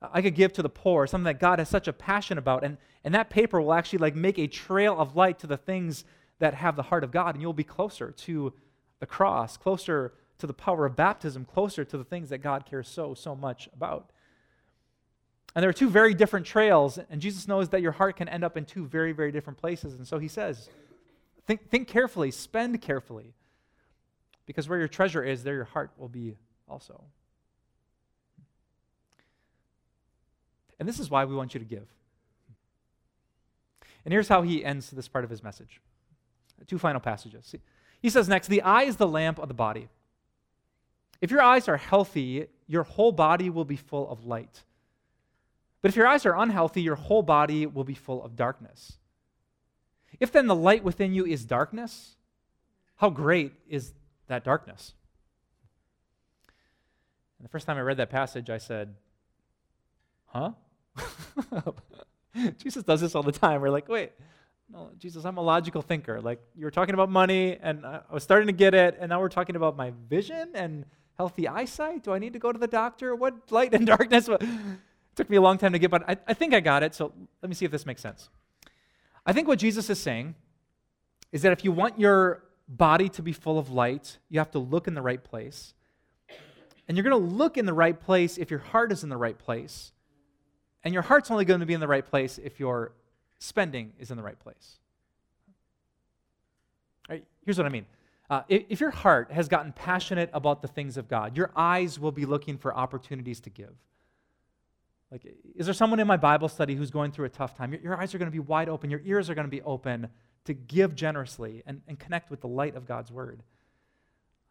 I 0.00 0.22
could 0.22 0.34
give 0.34 0.52
to 0.54 0.62
the 0.62 0.68
poor, 0.68 1.06
something 1.06 1.24
that 1.24 1.40
God 1.40 1.58
has 1.58 1.68
such 1.68 1.88
a 1.88 1.92
passion 1.92 2.38
about. 2.38 2.64
And, 2.64 2.78
and 3.04 3.14
that 3.14 3.30
paper 3.30 3.60
will 3.60 3.72
actually 3.74 3.98
like 3.98 4.14
make 4.14 4.38
a 4.38 4.46
trail 4.46 4.98
of 4.98 5.16
light 5.16 5.38
to 5.40 5.46
the 5.46 5.56
things 5.56 6.04
that 6.38 6.54
have 6.54 6.76
the 6.76 6.82
heart 6.84 7.04
of 7.04 7.10
God, 7.10 7.34
and 7.34 7.42
you'll 7.42 7.52
be 7.52 7.64
closer 7.64 8.10
to 8.12 8.52
the 8.98 9.06
cross, 9.06 9.56
closer 9.56 10.14
to 10.38 10.46
the 10.46 10.54
power 10.54 10.86
of 10.86 10.96
baptism, 10.96 11.44
closer 11.44 11.84
to 11.84 11.96
the 11.96 12.04
things 12.04 12.28
that 12.28 12.38
God 12.38 12.66
cares 12.66 12.88
so, 12.88 13.14
so 13.14 13.34
much 13.34 13.68
about. 13.72 14.10
And 15.54 15.62
there 15.62 15.70
are 15.70 15.74
two 15.74 15.88
very 15.88 16.12
different 16.12 16.44
trails, 16.44 16.98
and 17.10 17.20
Jesus 17.20 17.48
knows 17.48 17.70
that 17.70 17.80
your 17.80 17.92
heart 17.92 18.16
can 18.16 18.28
end 18.28 18.44
up 18.44 18.58
in 18.58 18.66
two 18.66 18.86
very, 18.86 19.12
very 19.12 19.32
different 19.32 19.58
places. 19.58 19.94
And 19.94 20.06
so 20.06 20.18
he 20.18 20.28
says, 20.28 20.68
think, 21.46 21.70
think 21.70 21.88
carefully, 21.88 22.30
spend 22.30 22.82
carefully, 22.82 23.32
because 24.44 24.68
where 24.68 24.78
your 24.78 24.88
treasure 24.88 25.24
is, 25.24 25.44
there 25.44 25.54
your 25.54 25.64
heart 25.64 25.92
will 25.96 26.10
be 26.10 26.36
also. 26.68 27.02
And 30.78 30.86
this 30.86 31.00
is 31.00 31.10
why 31.10 31.24
we 31.24 31.34
want 31.34 31.54
you 31.54 31.60
to 31.60 31.64
give. 31.64 31.88
And 34.04 34.12
here's 34.12 34.28
how 34.28 34.42
he 34.42 34.64
ends 34.64 34.90
this 34.90 35.08
part 35.08 35.24
of 35.24 35.30
his 35.30 35.42
message. 35.42 35.80
Two 36.66 36.78
final 36.78 37.00
passages. 37.00 37.54
He 38.00 38.10
says 38.10 38.28
next, 38.28 38.48
the 38.48 38.62
eye 38.62 38.82
is 38.82 38.96
the 38.96 39.08
lamp 39.08 39.38
of 39.38 39.48
the 39.48 39.54
body. 39.54 39.88
If 41.20 41.30
your 41.30 41.42
eyes 41.42 41.68
are 41.68 41.76
healthy, 41.76 42.46
your 42.66 42.82
whole 42.82 43.12
body 43.12 43.50
will 43.50 43.64
be 43.64 43.76
full 43.76 44.08
of 44.10 44.24
light. 44.24 44.62
But 45.82 45.90
if 45.90 45.96
your 45.96 46.06
eyes 46.06 46.26
are 46.26 46.36
unhealthy, 46.36 46.82
your 46.82 46.96
whole 46.96 47.22
body 47.22 47.66
will 47.66 47.84
be 47.84 47.94
full 47.94 48.24
of 48.24 48.36
darkness. 48.36 48.98
If 50.18 50.32
then 50.32 50.46
the 50.46 50.54
light 50.54 50.82
within 50.82 51.12
you 51.14 51.26
is 51.26 51.44
darkness, 51.44 52.16
how 52.96 53.10
great 53.10 53.52
is 53.68 53.92
that 54.28 54.44
darkness? 54.44 54.94
the 57.40 57.50
first 57.50 57.66
time 57.66 57.76
I 57.76 57.82
read 57.82 57.98
that 57.98 58.10
passage, 58.10 58.50
I 58.50 58.58
said, 58.58 58.94
Huh? 60.26 60.52
Jesus 62.58 62.82
does 62.82 63.00
this 63.00 63.14
all 63.14 63.22
the 63.22 63.30
time. 63.30 63.60
We're 63.60 63.70
like, 63.70 63.88
Wait, 63.88 64.12
no, 64.72 64.90
Jesus, 64.98 65.24
I'm 65.24 65.36
a 65.36 65.42
logical 65.42 65.82
thinker. 65.82 66.20
Like, 66.20 66.40
you 66.56 66.64
were 66.64 66.70
talking 66.70 66.94
about 66.94 67.10
money, 67.10 67.56
and 67.60 67.86
I 67.86 68.00
was 68.10 68.24
starting 68.24 68.48
to 68.48 68.52
get 68.52 68.74
it, 68.74 68.96
and 68.98 69.10
now 69.10 69.20
we're 69.20 69.28
talking 69.28 69.54
about 69.54 69.76
my 69.76 69.92
vision 70.08 70.50
and 70.54 70.84
healthy 71.16 71.48
eyesight. 71.48 72.04
Do 72.04 72.12
I 72.12 72.18
need 72.18 72.32
to 72.34 72.38
go 72.38 72.52
to 72.52 72.58
the 72.58 72.66
doctor? 72.66 73.14
What 73.14 73.50
light 73.50 73.74
and 73.74 73.86
darkness? 73.96 74.28
it 74.28 74.42
took 75.14 75.30
me 75.30 75.36
a 75.36 75.40
long 75.40 75.58
time 75.58 75.72
to 75.72 75.78
get, 75.78 75.90
but 75.90 76.08
I, 76.08 76.16
I 76.26 76.34
think 76.34 76.54
I 76.54 76.60
got 76.60 76.82
it. 76.82 76.94
So 76.94 77.12
let 77.42 77.48
me 77.48 77.54
see 77.54 77.64
if 77.64 77.70
this 77.70 77.86
makes 77.86 78.02
sense. 78.02 78.28
I 79.24 79.32
think 79.32 79.48
what 79.48 79.58
Jesus 79.58 79.90
is 79.90 79.98
saying 79.98 80.34
is 81.32 81.42
that 81.42 81.52
if 81.52 81.64
you 81.64 81.72
want 81.72 81.98
your 81.98 82.42
body 82.68 83.08
to 83.10 83.22
be 83.22 83.32
full 83.32 83.58
of 83.58 83.70
light, 83.70 84.18
you 84.28 84.38
have 84.38 84.50
to 84.52 84.58
look 84.58 84.86
in 84.86 84.94
the 84.94 85.02
right 85.02 85.22
place. 85.22 85.74
And 86.88 86.96
you're 86.96 87.04
going 87.04 87.20
to 87.20 87.34
look 87.36 87.56
in 87.56 87.66
the 87.66 87.72
right 87.72 87.98
place 87.98 88.38
if 88.38 88.50
your 88.50 88.60
heart 88.60 88.92
is 88.92 89.02
in 89.02 89.08
the 89.08 89.16
right 89.16 89.36
place. 89.36 89.92
And 90.84 90.94
your 90.94 91.02
heart's 91.02 91.30
only 91.30 91.44
going 91.44 91.60
to 91.60 91.66
be 91.66 91.74
in 91.74 91.80
the 91.80 91.88
right 91.88 92.06
place 92.06 92.38
if 92.38 92.60
your 92.60 92.92
spending 93.38 93.92
is 93.98 94.10
in 94.10 94.16
the 94.16 94.22
right 94.22 94.38
place. 94.38 94.78
Right, 97.08 97.24
here's 97.44 97.58
what 97.58 97.66
I 97.66 97.70
mean. 97.70 97.86
Uh, 98.28 98.42
if, 98.48 98.80
your 98.80 98.90
heart 98.90 99.30
has 99.30 99.48
gotten 99.48 99.72
passionate 99.72 100.30
about 100.32 100.60
the 100.60 100.68
things 100.68 100.96
of 100.96 101.08
God, 101.08 101.36
your 101.36 101.52
eyes 101.54 101.98
will 101.98 102.10
be 102.10 102.26
looking 102.26 102.58
for 102.58 102.76
opportunities 102.76 103.40
to 103.40 103.50
give. 103.50 103.74
Like, 105.12 105.24
is 105.54 105.66
there 105.66 105.74
someone 105.74 106.00
in 106.00 106.08
my 106.08 106.16
Bible 106.16 106.48
study 106.48 106.74
who's 106.74 106.90
going 106.90 107.12
through 107.12 107.26
a 107.26 107.30
tough 107.30 107.56
time? 107.56 107.72
Your, 107.72 107.82
your 107.82 107.96
eyes 107.96 108.14
are 108.14 108.18
going 108.18 108.30
to 108.30 108.32
be 108.32 108.40
wide 108.40 108.68
open, 108.68 108.90
your 108.90 109.02
ears 109.04 109.30
are 109.30 109.34
going 109.34 109.46
to 109.46 109.50
be 109.50 109.62
open 109.62 110.08
to 110.44 110.54
give 110.54 110.96
generously 110.96 111.62
and, 111.66 111.82
and 111.86 111.98
connect 111.98 112.30
with 112.30 112.40
the 112.40 112.48
light 112.48 112.74
of 112.74 112.86
God's 112.86 113.12
word. 113.12 113.42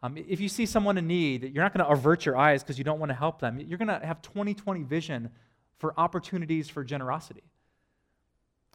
Um, 0.02 0.16
if 0.16 0.40
you 0.40 0.48
see 0.48 0.66
someone 0.66 0.98
in 0.98 1.06
need, 1.06 1.42
you're 1.54 1.64
not 1.64 1.74
going 1.74 1.84
to 1.84 1.90
avert 1.90 2.24
your 2.24 2.36
eyes 2.36 2.62
because 2.62 2.78
you 2.78 2.84
don't 2.84 2.98
want 2.98 3.10
to 3.10 3.14
help 3.14 3.40
them. 3.40 3.58
You're 3.60 3.78
going 3.78 3.88
to 3.88 4.06
have 4.06 4.22
20 4.22 4.54
20 4.54 4.82
vision 4.84 5.30
for 5.78 5.98
opportunities 5.98 6.68
for 6.68 6.84
generosity. 6.84 7.42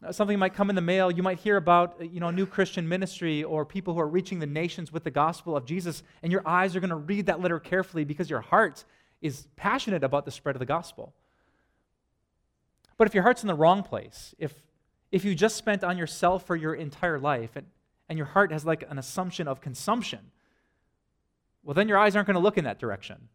Uh, 0.04 0.10
something 0.10 0.38
might 0.38 0.54
come 0.54 0.68
in 0.68 0.74
the 0.74 0.82
mail. 0.82 1.10
You 1.10 1.22
might 1.22 1.38
hear 1.38 1.56
about 1.56 2.00
uh, 2.00 2.04
you 2.04 2.18
know, 2.18 2.28
a 2.28 2.32
new 2.32 2.46
Christian 2.46 2.88
ministry 2.88 3.44
or 3.44 3.64
people 3.64 3.94
who 3.94 4.00
are 4.00 4.08
reaching 4.08 4.40
the 4.40 4.46
nations 4.46 4.92
with 4.92 5.04
the 5.04 5.10
gospel 5.10 5.56
of 5.56 5.64
Jesus, 5.64 6.02
and 6.22 6.32
your 6.32 6.46
eyes 6.46 6.74
are 6.74 6.80
going 6.80 6.90
to 6.90 6.96
read 6.96 7.26
that 7.26 7.40
letter 7.40 7.60
carefully 7.60 8.04
because 8.04 8.28
your 8.28 8.40
heart 8.40 8.84
is 9.20 9.46
passionate 9.54 10.02
about 10.02 10.24
the 10.24 10.30
spread 10.30 10.56
of 10.56 10.60
the 10.60 10.66
gospel. 10.66 11.14
But 12.96 13.06
if 13.06 13.14
your 13.14 13.22
heart's 13.22 13.42
in 13.42 13.48
the 13.48 13.54
wrong 13.54 13.82
place, 13.82 14.34
if, 14.38 14.52
if 15.12 15.24
you 15.24 15.34
just 15.34 15.56
spent 15.56 15.84
on 15.84 15.96
yourself 15.96 16.46
for 16.46 16.56
your 16.56 16.74
entire 16.74 17.18
life 17.18 17.50
and, 17.54 17.66
and 18.08 18.18
your 18.18 18.26
heart 18.26 18.50
has 18.52 18.64
like 18.64 18.84
an 18.88 18.98
assumption 18.98 19.46
of 19.46 19.60
consumption, 19.60 20.32
well, 21.62 21.74
then 21.74 21.88
your 21.88 21.98
eyes 21.98 22.16
aren't 22.16 22.26
going 22.26 22.34
to 22.34 22.40
look 22.40 22.58
in 22.58 22.64
that 22.64 22.80
direction. 22.80 23.28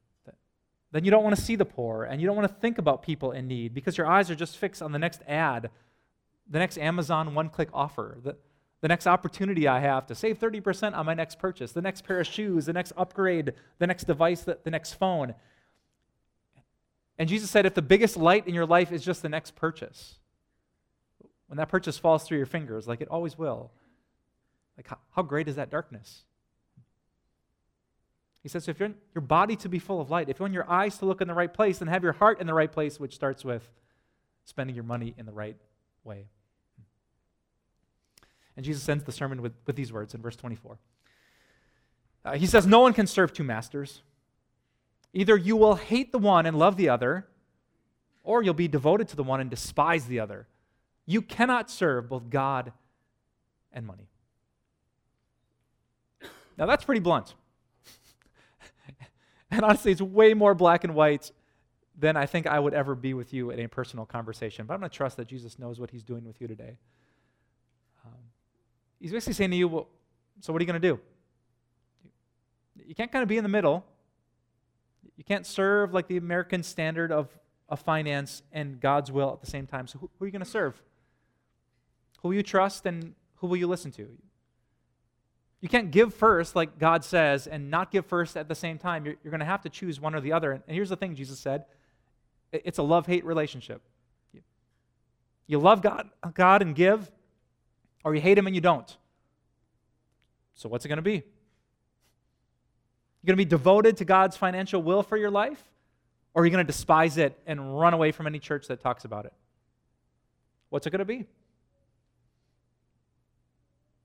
Then 0.91 1.03
you 1.03 1.11
don't 1.11 1.23
want 1.23 1.35
to 1.35 1.41
see 1.41 1.55
the 1.55 1.65
poor 1.65 2.03
and 2.03 2.21
you 2.21 2.27
don't 2.27 2.35
want 2.35 2.47
to 2.47 2.53
think 2.61 2.77
about 2.77 3.01
people 3.01 3.31
in 3.31 3.47
need 3.47 3.73
because 3.73 3.97
your 3.97 4.07
eyes 4.07 4.31
are 4.31 4.35
just 4.35 4.57
fixed 4.57 4.81
on 4.81 4.91
the 4.91 4.99
next 4.99 5.21
ad 5.27 5.69
the 6.49 6.59
next 6.59 6.77
Amazon 6.77 7.33
one 7.33 7.49
click 7.49 7.69
offer, 7.73 8.17
the, 8.23 8.35
the 8.81 8.87
next 8.87 9.07
opportunity 9.07 9.67
I 9.67 9.79
have 9.79 10.05
to 10.07 10.15
save 10.15 10.39
30% 10.39 10.95
on 10.95 11.05
my 11.05 11.13
next 11.13 11.39
purchase, 11.39 11.71
the 11.71 11.81
next 11.81 12.03
pair 12.03 12.19
of 12.19 12.27
shoes, 12.27 12.65
the 12.65 12.73
next 12.73 12.93
upgrade, 12.95 13.53
the 13.79 13.87
next 13.87 14.05
device, 14.05 14.41
the, 14.41 14.57
the 14.63 14.71
next 14.71 14.93
phone. 14.93 15.33
And 17.17 17.27
Jesus 17.27 17.49
said, 17.49 17.65
if 17.65 17.73
the 17.73 17.81
biggest 17.81 18.15
light 18.15 18.47
in 18.47 18.53
your 18.53 18.65
life 18.65 18.91
is 18.91 19.03
just 19.03 19.21
the 19.21 19.29
next 19.29 19.55
purchase, 19.55 20.19
when 21.47 21.57
that 21.57 21.69
purchase 21.69 21.97
falls 21.97 22.23
through 22.23 22.37
your 22.37 22.45
fingers, 22.45 22.87
like 22.87 23.01
it 23.01 23.07
always 23.09 23.37
will, 23.37 23.71
like 24.77 24.87
how, 24.87 24.97
how 25.15 25.21
great 25.23 25.47
is 25.47 25.55
that 25.55 25.71
darkness? 25.71 26.23
He 28.43 28.49
says, 28.49 28.65
so 28.65 28.71
if 28.71 28.79
you 28.79 28.85
want 28.85 28.97
your 29.15 29.23
body 29.23 29.55
to 29.57 29.67
be 29.67 29.79
full 29.79 29.99
of 29.99 30.09
light, 30.09 30.29
if 30.29 30.39
you 30.39 30.43
want 30.43 30.53
your 30.53 30.69
eyes 30.69 30.97
to 30.99 31.05
look 31.05 31.19
in 31.19 31.27
the 31.27 31.33
right 31.33 31.53
place, 31.53 31.79
then 31.79 31.87
have 31.87 32.03
your 32.03 32.13
heart 32.13 32.39
in 32.39 32.47
the 32.47 32.53
right 32.53 32.71
place, 32.71 32.99
which 32.99 33.15
starts 33.15 33.43
with 33.43 33.67
spending 34.45 34.75
your 34.75 34.85
money 34.85 35.15
in 35.17 35.25
the 35.25 35.33
right 35.33 35.57
way. 36.03 36.27
And 38.57 38.65
Jesus 38.65 38.89
ends 38.89 39.03
the 39.03 39.11
sermon 39.11 39.41
with, 39.41 39.53
with 39.67 39.75
these 39.75 39.93
words 39.93 40.15
in 40.15 40.21
verse 40.21 40.35
24. 40.35 40.79
Uh, 42.25 42.33
he 42.33 42.47
says, 42.47 42.65
No 42.65 42.79
one 42.79 42.91
can 42.91 43.07
serve 43.07 43.31
two 43.31 43.43
masters. 43.43 44.01
Either 45.13 45.37
you 45.37 45.55
will 45.55 45.75
hate 45.75 46.11
the 46.11 46.19
one 46.19 46.45
and 46.45 46.57
love 46.57 46.75
the 46.75 46.89
other, 46.89 47.27
or 48.23 48.43
you'll 48.43 48.53
be 48.53 48.67
devoted 48.67 49.07
to 49.07 49.15
the 49.15 49.23
one 49.23 49.39
and 49.39 49.49
despise 49.49 50.07
the 50.07 50.19
other. 50.19 50.47
You 51.05 51.21
cannot 51.21 51.71
serve 51.71 52.09
both 52.09 52.29
God 52.29 52.73
and 53.71 53.85
money. 53.85 54.09
Now, 56.57 56.65
that's 56.65 56.83
pretty 56.83 56.99
blunt. 56.99 57.35
and 59.51 59.63
honestly, 59.63 59.91
it's 59.91 60.01
way 60.01 60.33
more 60.33 60.55
black 60.55 60.83
and 60.83 60.95
white 60.95 61.31
than 61.97 62.17
I 62.17 62.25
think 62.25 62.47
I 62.47 62.59
would 62.59 62.73
ever 62.73 62.95
be 62.95 63.13
with 63.13 63.33
you 63.33 63.51
in 63.51 63.59
a 63.59 63.69
personal 63.69 64.05
conversation. 64.05 64.65
But 64.65 64.73
I'm 64.73 64.79
going 64.79 64.89
to 64.89 64.95
trust 64.95 65.17
that 65.17 65.27
Jesus 65.27 65.57
knows 65.59 65.79
what 65.79 65.91
he's 65.91 66.03
doing 66.03 66.25
with 66.25 66.41
you 66.41 66.47
today. 66.47 66.77
He's 68.99 69.11
basically 69.11 69.33
saying 69.33 69.51
to 69.51 69.57
you, 69.57 69.67
well, 69.67 69.87
so 70.41 70.53
what 70.53 70.61
are 70.61 70.63
you 70.63 70.71
going 70.71 70.81
to 70.81 70.87
do? 70.87 70.99
You 72.85 72.95
can't 72.95 73.11
kind 73.11 73.23
of 73.23 73.29
be 73.29 73.37
in 73.37 73.43
the 73.43 73.49
middle. 73.49 73.85
You 75.17 75.23
can't 75.23 75.45
serve 75.45 75.93
like 75.93 76.07
the 76.07 76.17
American 76.17 76.63
standard 76.63 77.11
of, 77.11 77.29
of 77.69 77.79
finance 77.79 78.43
and 78.51 78.79
God's 78.79 79.11
will 79.11 79.33
at 79.33 79.41
the 79.41 79.49
same 79.49 79.67
time. 79.67 79.87
So 79.87 79.99
who, 79.99 80.09
who 80.17 80.25
are 80.25 80.27
you 80.27 80.31
going 80.31 80.43
to 80.43 80.49
serve? 80.49 80.81
Who 82.21 82.29
will 82.29 82.35
you 82.35 82.43
trust 82.43 82.85
and 82.85 83.13
who 83.35 83.47
will 83.47 83.57
you 83.57 83.67
listen 83.67 83.91
to? 83.93 84.07
You 85.59 85.69
can't 85.69 85.89
give 85.89 86.13
first, 86.13 86.55
like 86.55 86.77
God 86.77 87.03
says, 87.03 87.47
and 87.47 87.71
not 87.71 87.91
give 87.91 88.05
first 88.05 88.37
at 88.37 88.47
the 88.47 88.55
same 88.55 88.77
time. 88.77 89.05
You're, 89.05 89.15
you're 89.23 89.31
going 89.31 89.39
to 89.39 89.45
have 89.45 89.61
to 89.63 89.69
choose 89.69 89.99
one 89.99 90.13
or 90.13 90.21
the 90.21 90.33
other. 90.33 90.51
And 90.51 90.63
here's 90.67 90.89
the 90.89 90.95
thing 90.95 91.15
Jesus 91.15 91.39
said 91.39 91.65
it's 92.51 92.77
a 92.77 92.83
love 92.83 93.07
hate 93.07 93.25
relationship. 93.25 93.81
You 95.47 95.59
love 95.59 95.81
God, 95.81 96.09
God 96.33 96.61
and 96.61 96.75
give, 96.75 97.09
or 98.03 98.15
you 98.15 98.21
hate 98.21 98.37
him 98.37 98.47
and 98.47 98.55
you 98.55 98.61
don't. 98.61 98.95
So, 100.55 100.69
what's 100.69 100.85
it 100.85 100.87
going 100.87 100.97
to 100.97 101.03
be? 101.03 101.23
You're 103.21 103.35
going 103.35 103.37
to 103.37 103.45
be 103.45 103.45
devoted 103.45 103.97
to 103.97 104.05
God's 104.05 104.37
financial 104.37 104.81
will 104.81 105.03
for 105.03 105.17
your 105.17 105.29
life, 105.29 105.61
or 106.33 106.41
are 106.41 106.45
you 106.45 106.51
going 106.51 106.65
to 106.65 106.71
despise 106.71 107.17
it 107.17 107.37
and 107.45 107.79
run 107.79 107.93
away 107.93 108.11
from 108.11 108.27
any 108.27 108.39
church 108.39 108.67
that 108.67 108.81
talks 108.81 109.05
about 109.05 109.25
it? 109.25 109.33
What's 110.69 110.87
it 110.87 110.91
going 110.91 110.99
to 110.99 111.05
be? 111.05 111.25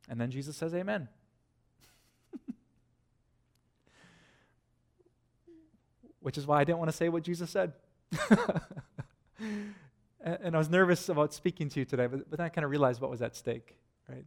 And 0.09 0.21
then 0.21 0.31
Jesus 0.31 0.57
says, 0.57 0.75
Amen. 0.75 1.09
Which 6.21 6.37
is 6.37 6.47
why 6.47 6.61
I 6.61 6.65
didn't 6.65 6.79
want 6.79 6.91
to 6.91 6.97
say 6.97 7.09
what 7.09 7.23
Jesus 7.23 7.51
said. 7.51 7.73
and 10.23 10.55
I 10.55 10.59
was 10.59 10.71
nervous 10.71 11.09
about 11.09 11.35
speaking 11.35 11.69
to 11.71 11.81
you 11.81 11.85
today, 11.85 12.07
but, 12.07 12.31
but 12.31 12.39
then 12.39 12.47
I 12.47 12.49
kind 12.49 12.65
of 12.65 12.71
realized 12.71 13.01
what 13.01 13.11
was 13.11 13.23
at 13.23 13.35
stake 13.37 13.77
right? 14.09 14.25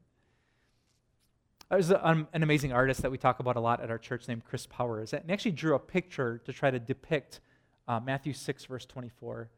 There's 1.69 1.89
an 1.91 2.27
amazing 2.33 2.73
artist 2.73 3.01
that 3.01 3.11
we 3.11 3.17
talk 3.17 3.39
about 3.39 3.55
a 3.55 3.59
lot 3.59 3.81
at 3.81 3.89
our 3.89 3.97
church 3.97 4.27
named 4.27 4.45
Chris 4.45 4.67
Powers. 4.67 5.13
And 5.13 5.23
he 5.25 5.33
actually 5.33 5.51
drew 5.51 5.75
a 5.75 5.79
picture 5.79 6.39
to 6.45 6.53
try 6.53 6.69
to 6.69 6.79
depict 6.79 7.39
uh, 7.87 7.99
Matthew 7.99 8.33
6, 8.33 8.65
verse 8.65 8.85
24. 8.85 9.49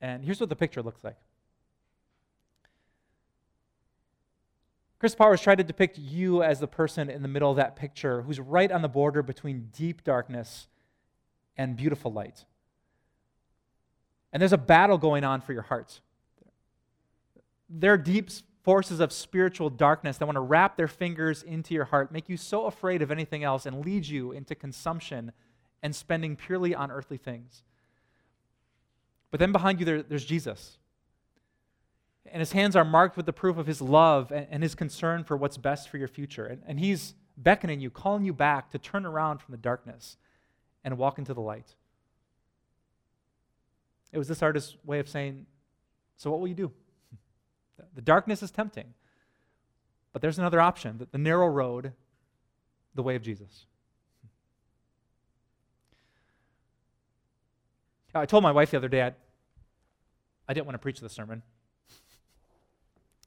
And 0.00 0.24
here's 0.24 0.40
what 0.40 0.48
the 0.48 0.56
picture 0.56 0.82
looks 0.82 1.04
like. 1.04 1.16
Chris 4.98 5.14
Powers 5.14 5.42
tried 5.42 5.58
to 5.58 5.64
depict 5.64 5.98
you 5.98 6.42
as 6.42 6.58
the 6.58 6.66
person 6.66 7.10
in 7.10 7.20
the 7.20 7.28
middle 7.28 7.50
of 7.50 7.58
that 7.58 7.76
picture 7.76 8.22
who's 8.22 8.40
right 8.40 8.72
on 8.72 8.80
the 8.80 8.88
border 8.88 9.22
between 9.22 9.68
deep 9.76 10.02
darkness 10.04 10.68
and 11.58 11.76
beautiful 11.76 12.10
light. 12.10 12.46
And 14.36 14.42
there's 14.42 14.52
a 14.52 14.58
battle 14.58 14.98
going 14.98 15.24
on 15.24 15.40
for 15.40 15.54
your 15.54 15.62
hearts. 15.62 16.02
There 17.70 17.94
are 17.94 17.96
deep 17.96 18.28
forces 18.64 19.00
of 19.00 19.10
spiritual 19.10 19.70
darkness 19.70 20.18
that 20.18 20.26
want 20.26 20.36
to 20.36 20.42
wrap 20.42 20.76
their 20.76 20.88
fingers 20.88 21.42
into 21.42 21.72
your 21.72 21.86
heart, 21.86 22.12
make 22.12 22.28
you 22.28 22.36
so 22.36 22.66
afraid 22.66 23.00
of 23.00 23.10
anything 23.10 23.44
else, 23.44 23.64
and 23.64 23.82
lead 23.82 24.06
you 24.06 24.32
into 24.32 24.54
consumption 24.54 25.32
and 25.82 25.96
spending 25.96 26.36
purely 26.36 26.74
on 26.74 26.90
earthly 26.90 27.16
things. 27.16 27.62
But 29.30 29.40
then 29.40 29.52
behind 29.52 29.80
you, 29.80 29.86
there, 29.86 30.02
there's 30.02 30.26
Jesus. 30.26 30.76
And 32.26 32.40
his 32.40 32.52
hands 32.52 32.76
are 32.76 32.84
marked 32.84 33.16
with 33.16 33.24
the 33.24 33.32
proof 33.32 33.56
of 33.56 33.66
his 33.66 33.80
love 33.80 34.30
and, 34.32 34.46
and 34.50 34.62
his 34.62 34.74
concern 34.74 35.24
for 35.24 35.38
what's 35.38 35.56
best 35.56 35.88
for 35.88 35.96
your 35.96 36.08
future. 36.08 36.44
And, 36.44 36.60
and 36.66 36.78
he's 36.78 37.14
beckoning 37.38 37.80
you, 37.80 37.88
calling 37.88 38.26
you 38.26 38.34
back 38.34 38.70
to 38.72 38.78
turn 38.78 39.06
around 39.06 39.38
from 39.38 39.52
the 39.52 39.58
darkness 39.58 40.18
and 40.84 40.98
walk 40.98 41.16
into 41.18 41.32
the 41.32 41.40
light. 41.40 41.74
It 44.12 44.18
was 44.18 44.28
this 44.28 44.42
artist's 44.42 44.76
way 44.84 44.98
of 44.98 45.08
saying, 45.08 45.46
So, 46.16 46.30
what 46.30 46.40
will 46.40 46.48
you 46.48 46.54
do? 46.54 46.72
The 47.94 48.02
darkness 48.02 48.42
is 48.42 48.50
tempting. 48.50 48.94
But 50.12 50.22
there's 50.22 50.38
another 50.38 50.60
option 50.60 50.96
the, 50.98 51.06
the 51.12 51.18
narrow 51.18 51.46
road, 51.46 51.92
the 52.94 53.02
way 53.02 53.16
of 53.16 53.22
Jesus. 53.22 53.66
I 58.14 58.24
told 58.24 58.42
my 58.42 58.52
wife 58.52 58.70
the 58.70 58.78
other 58.78 58.88
day 58.88 59.02
I, 59.02 59.12
I 60.48 60.54
didn't 60.54 60.66
want 60.66 60.74
to 60.74 60.78
preach 60.78 61.00
the 61.00 61.08
sermon. 61.10 61.42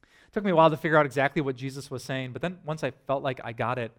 It 0.02 0.32
took 0.32 0.44
me 0.44 0.50
a 0.50 0.56
while 0.56 0.70
to 0.70 0.76
figure 0.76 0.98
out 0.98 1.06
exactly 1.06 1.42
what 1.42 1.56
Jesus 1.56 1.90
was 1.90 2.02
saying, 2.02 2.32
but 2.32 2.42
then 2.42 2.58
once 2.64 2.82
I 2.82 2.90
felt 2.90 3.22
like 3.22 3.40
I 3.44 3.52
got 3.52 3.78
it, 3.78 3.92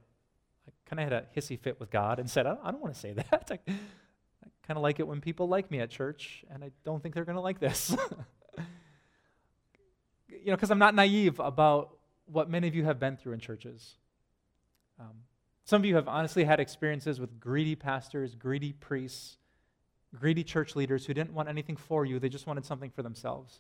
I 0.68 0.72
kind 0.90 1.00
of 1.00 1.12
had 1.12 1.14
a 1.14 1.40
hissy 1.40 1.58
fit 1.58 1.80
with 1.80 1.92
God 1.92 2.20
and 2.20 2.30
said, 2.30 2.46
I 2.46 2.50
don't, 2.50 2.60
I 2.66 2.72
don't 2.72 2.82
want 2.82 2.94
to 2.94 3.00
say 3.00 3.14
that. 3.14 3.60
Kind 4.72 4.78
of 4.78 4.84
like 4.84 5.02
it 5.02 5.08
when 5.10 5.20
people 5.20 5.50
like 5.50 5.70
me 5.70 5.82
at 5.82 5.90
church, 5.90 6.46
and 6.50 6.64
I 6.64 6.72
don't 6.86 7.04
think 7.04 7.14
they're 7.14 7.26
going 7.26 7.36
to 7.36 7.42
like 7.42 7.60
this. 7.60 7.90
you 10.30 10.46
know, 10.46 10.56
because 10.56 10.72
I'm 10.72 10.80
not 10.80 10.96
naive 10.96 11.42
about 11.42 11.98
what 12.26 12.50
many 12.50 12.70
of 12.70 12.74
you 12.74 12.86
have 12.86 12.98
been 12.98 13.18
through 13.18 13.34
in 13.34 13.42
churches. 13.42 13.96
Um, 14.98 15.12
some 15.66 15.82
of 15.82 15.86
you 15.86 15.96
have 15.96 16.08
honestly 16.08 16.46
had 16.46 16.62
experiences 16.62 17.20
with 17.20 17.38
greedy 17.38 17.76
pastors, 17.76 18.34
greedy 18.34 18.72
priests, 18.72 19.36
greedy 20.18 20.42
church 20.42 20.74
leaders 20.74 21.06
who 21.06 21.14
didn't 21.14 21.34
want 21.34 21.50
anything 21.50 21.76
for 21.76 22.06
you, 22.06 22.18
they 22.18 22.30
just 22.30 22.48
wanted 22.48 22.66
something 22.66 22.92
for 22.92 23.04
themselves. 23.04 23.60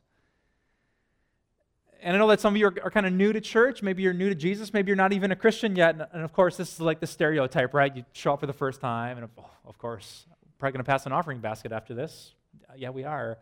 And 2.02 2.16
I 2.16 2.20
know 2.20 2.28
that 2.30 2.40
some 2.40 2.54
of 2.54 2.58
you 2.58 2.68
are, 2.68 2.76
are 2.86 2.90
kind 2.90 3.06
of 3.06 3.12
new 3.12 3.34
to 3.34 3.42
church. 3.42 3.84
Maybe 3.84 4.02
you're 4.02 4.14
new 4.14 4.30
to 4.30 4.36
Jesus. 4.36 4.74
Maybe 4.74 4.88
you're 4.88 4.96
not 4.96 5.12
even 5.12 5.34
a 5.34 5.36
Christian 5.36 5.76
yet. 5.76 5.96
And, 5.96 6.08
and 6.14 6.24
of 6.24 6.32
course, 6.32 6.56
this 6.56 6.72
is 6.72 6.80
like 6.80 7.02
the 7.02 7.08
stereotype, 7.08 7.74
right? 7.74 7.94
You 7.94 8.06
show 8.14 8.32
up 8.32 8.40
for 8.40 8.48
the 8.48 8.54
first 8.54 8.80
time, 8.80 9.18
and 9.18 9.28
oh, 9.38 9.46
of 9.66 9.78
course, 9.78 10.26
probably 10.62 10.74
going 10.74 10.86
to 10.86 10.92
pass 10.92 11.08
an 11.08 11.12
offering 11.12 11.40
basket 11.40 11.72
after 11.72 11.96
this. 11.96 12.36
Yeah, 12.78 12.92
we 12.92 13.04
are. 13.04 13.40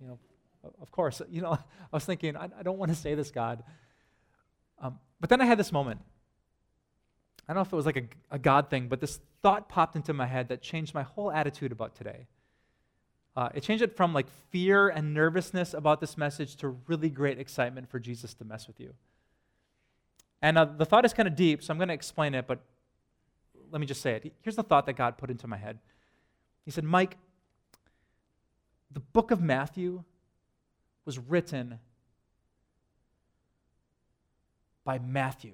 You 0.00 0.08
know, 0.08 0.18
of 0.80 0.90
course. 0.90 1.20
You 1.30 1.42
know, 1.42 1.52
I 1.52 1.58
was 1.92 2.06
thinking, 2.06 2.34
I, 2.34 2.48
I 2.58 2.62
don't 2.62 2.78
want 2.78 2.90
to 2.90 2.96
say 2.96 3.14
this, 3.14 3.30
God. 3.30 3.62
Um, 4.80 4.98
but 5.20 5.28
then 5.28 5.42
I 5.42 5.44
had 5.44 5.58
this 5.58 5.72
moment. 5.72 6.00
I 7.46 7.52
don't 7.52 7.56
know 7.56 7.66
if 7.66 7.72
it 7.72 7.76
was 7.76 7.84
like 7.84 7.98
a, 7.98 8.04
a 8.30 8.38
God 8.38 8.70
thing, 8.70 8.88
but 8.88 9.00
this 9.00 9.20
thought 9.42 9.68
popped 9.68 9.96
into 9.96 10.14
my 10.14 10.26
head 10.26 10.48
that 10.48 10.62
changed 10.62 10.94
my 10.94 11.02
whole 11.02 11.30
attitude 11.30 11.72
about 11.72 11.94
today. 11.94 12.26
Uh, 13.36 13.50
it 13.54 13.62
changed 13.62 13.82
it 13.84 13.94
from 13.94 14.14
like 14.14 14.26
fear 14.50 14.88
and 14.88 15.12
nervousness 15.12 15.74
about 15.74 16.00
this 16.00 16.16
message 16.16 16.56
to 16.56 16.68
really 16.86 17.10
great 17.10 17.38
excitement 17.38 17.90
for 17.90 17.98
Jesus 17.98 18.32
to 18.32 18.44
mess 18.46 18.66
with 18.66 18.80
you. 18.80 18.94
And 20.40 20.56
uh, 20.56 20.64
the 20.64 20.86
thought 20.86 21.04
is 21.04 21.12
kind 21.12 21.28
of 21.28 21.36
deep, 21.36 21.62
so 21.62 21.70
I'm 21.70 21.78
going 21.78 21.88
to 21.88 21.94
explain 21.94 22.34
it, 22.34 22.46
but 22.46 22.60
let 23.70 23.80
me 23.80 23.86
just 23.86 24.00
say 24.00 24.12
it. 24.12 24.32
Here's 24.42 24.56
the 24.56 24.62
thought 24.62 24.86
that 24.86 24.94
God 24.94 25.18
put 25.18 25.30
into 25.30 25.46
my 25.46 25.56
head 25.56 25.78
He 26.64 26.70
said, 26.70 26.84
Mike, 26.84 27.16
the 28.90 29.00
book 29.00 29.30
of 29.30 29.40
Matthew 29.40 30.04
was 31.04 31.18
written 31.18 31.78
by 34.84 34.98
Matthew. 34.98 35.52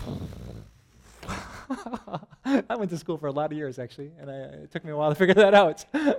I 2.44 2.76
went 2.76 2.90
to 2.90 2.98
school 2.98 3.18
for 3.18 3.26
a 3.26 3.32
lot 3.32 3.52
of 3.52 3.58
years, 3.58 3.78
actually, 3.78 4.12
and 4.20 4.30
I, 4.30 4.34
it 4.34 4.70
took 4.70 4.84
me 4.84 4.90
a 4.90 4.96
while 4.96 5.10
to 5.10 5.14
figure 5.14 5.34
that 5.34 5.54
out. 5.54 5.84
and 5.92 6.14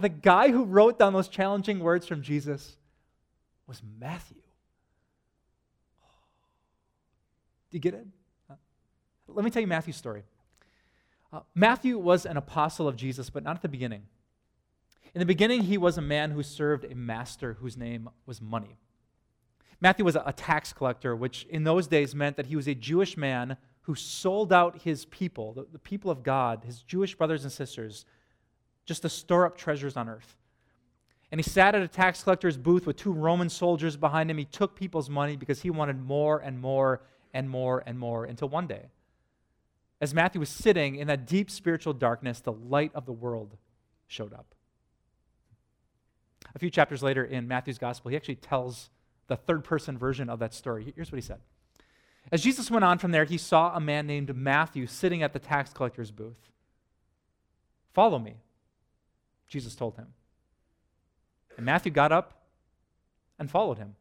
the 0.00 0.08
guy 0.08 0.50
who 0.50 0.64
wrote 0.64 0.98
down 0.98 1.12
those 1.12 1.28
challenging 1.28 1.80
words 1.80 2.06
from 2.06 2.22
Jesus 2.22 2.76
was 3.66 3.82
Matthew. 3.98 4.43
Do 7.74 7.78
you 7.78 7.80
get 7.80 7.94
it? 7.94 8.06
Uh, 8.48 8.54
let 9.26 9.44
me 9.44 9.50
tell 9.50 9.60
you 9.60 9.66
Matthew's 9.66 9.96
story. 9.96 10.22
Uh, 11.32 11.40
Matthew 11.56 11.98
was 11.98 12.24
an 12.24 12.36
apostle 12.36 12.86
of 12.86 12.94
Jesus, 12.94 13.30
but 13.30 13.42
not 13.42 13.56
at 13.56 13.62
the 13.62 13.68
beginning. 13.68 14.02
In 15.12 15.18
the 15.18 15.26
beginning, 15.26 15.62
he 15.62 15.76
was 15.76 15.98
a 15.98 16.00
man 16.00 16.30
who 16.30 16.44
served 16.44 16.84
a 16.84 16.94
master 16.94 17.54
whose 17.54 17.76
name 17.76 18.08
was 18.26 18.40
money. 18.40 18.78
Matthew 19.80 20.04
was 20.04 20.14
a 20.14 20.32
tax 20.36 20.72
collector, 20.72 21.16
which 21.16 21.48
in 21.50 21.64
those 21.64 21.88
days 21.88 22.14
meant 22.14 22.36
that 22.36 22.46
he 22.46 22.54
was 22.54 22.68
a 22.68 22.76
Jewish 22.76 23.16
man 23.16 23.56
who 23.82 23.96
sold 23.96 24.52
out 24.52 24.82
his 24.82 25.06
people, 25.06 25.52
the, 25.54 25.66
the 25.72 25.80
people 25.80 26.12
of 26.12 26.22
God, 26.22 26.62
his 26.64 26.80
Jewish 26.80 27.16
brothers 27.16 27.42
and 27.42 27.50
sisters, 27.50 28.04
just 28.86 29.02
to 29.02 29.08
store 29.08 29.46
up 29.46 29.58
treasures 29.58 29.96
on 29.96 30.08
earth. 30.08 30.36
And 31.32 31.40
he 31.40 31.42
sat 31.42 31.74
at 31.74 31.82
a 31.82 31.88
tax 31.88 32.22
collector's 32.22 32.56
booth 32.56 32.86
with 32.86 32.98
two 32.98 33.10
Roman 33.10 33.48
soldiers 33.48 33.96
behind 33.96 34.30
him. 34.30 34.38
He 34.38 34.44
took 34.44 34.76
people's 34.76 35.10
money 35.10 35.34
because 35.34 35.62
he 35.62 35.70
wanted 35.70 36.00
more 36.00 36.38
and 36.38 36.60
more 36.60 37.00
and 37.34 37.50
more 37.50 37.82
and 37.84 37.98
more 37.98 38.24
until 38.24 38.48
one 38.48 38.66
day, 38.66 38.86
as 40.00 40.14
Matthew 40.14 40.40
was 40.40 40.48
sitting 40.48 40.96
in 40.96 41.06
that 41.08 41.26
deep 41.26 41.50
spiritual 41.50 41.92
darkness, 41.92 42.40
the 42.40 42.52
light 42.52 42.92
of 42.94 43.04
the 43.04 43.12
world 43.12 43.56
showed 44.06 44.32
up. 44.32 44.54
A 46.54 46.58
few 46.58 46.70
chapters 46.70 47.02
later 47.02 47.24
in 47.24 47.48
Matthew's 47.48 47.78
gospel, 47.78 48.10
he 48.10 48.16
actually 48.16 48.36
tells 48.36 48.90
the 49.26 49.36
third 49.36 49.64
person 49.64 49.98
version 49.98 50.28
of 50.28 50.38
that 50.38 50.54
story. 50.54 50.92
Here's 50.94 51.10
what 51.10 51.16
he 51.16 51.22
said 51.22 51.40
as 52.32 52.42
Jesus 52.42 52.70
went 52.70 52.84
on 52.84 52.98
from 52.98 53.12
there, 53.12 53.24
he 53.24 53.38
saw 53.38 53.74
a 53.74 53.80
man 53.80 54.06
named 54.06 54.34
Matthew 54.34 54.86
sitting 54.86 55.22
at 55.22 55.32
the 55.32 55.38
tax 55.38 55.72
collector's 55.72 56.10
booth. 56.10 56.50
Follow 57.92 58.18
me, 58.18 58.36
Jesus 59.48 59.74
told 59.74 59.96
him. 59.96 60.08
And 61.56 61.66
Matthew 61.66 61.92
got 61.92 62.12
up 62.12 62.42
and 63.38 63.50
followed 63.50 63.78
him. 63.78 63.96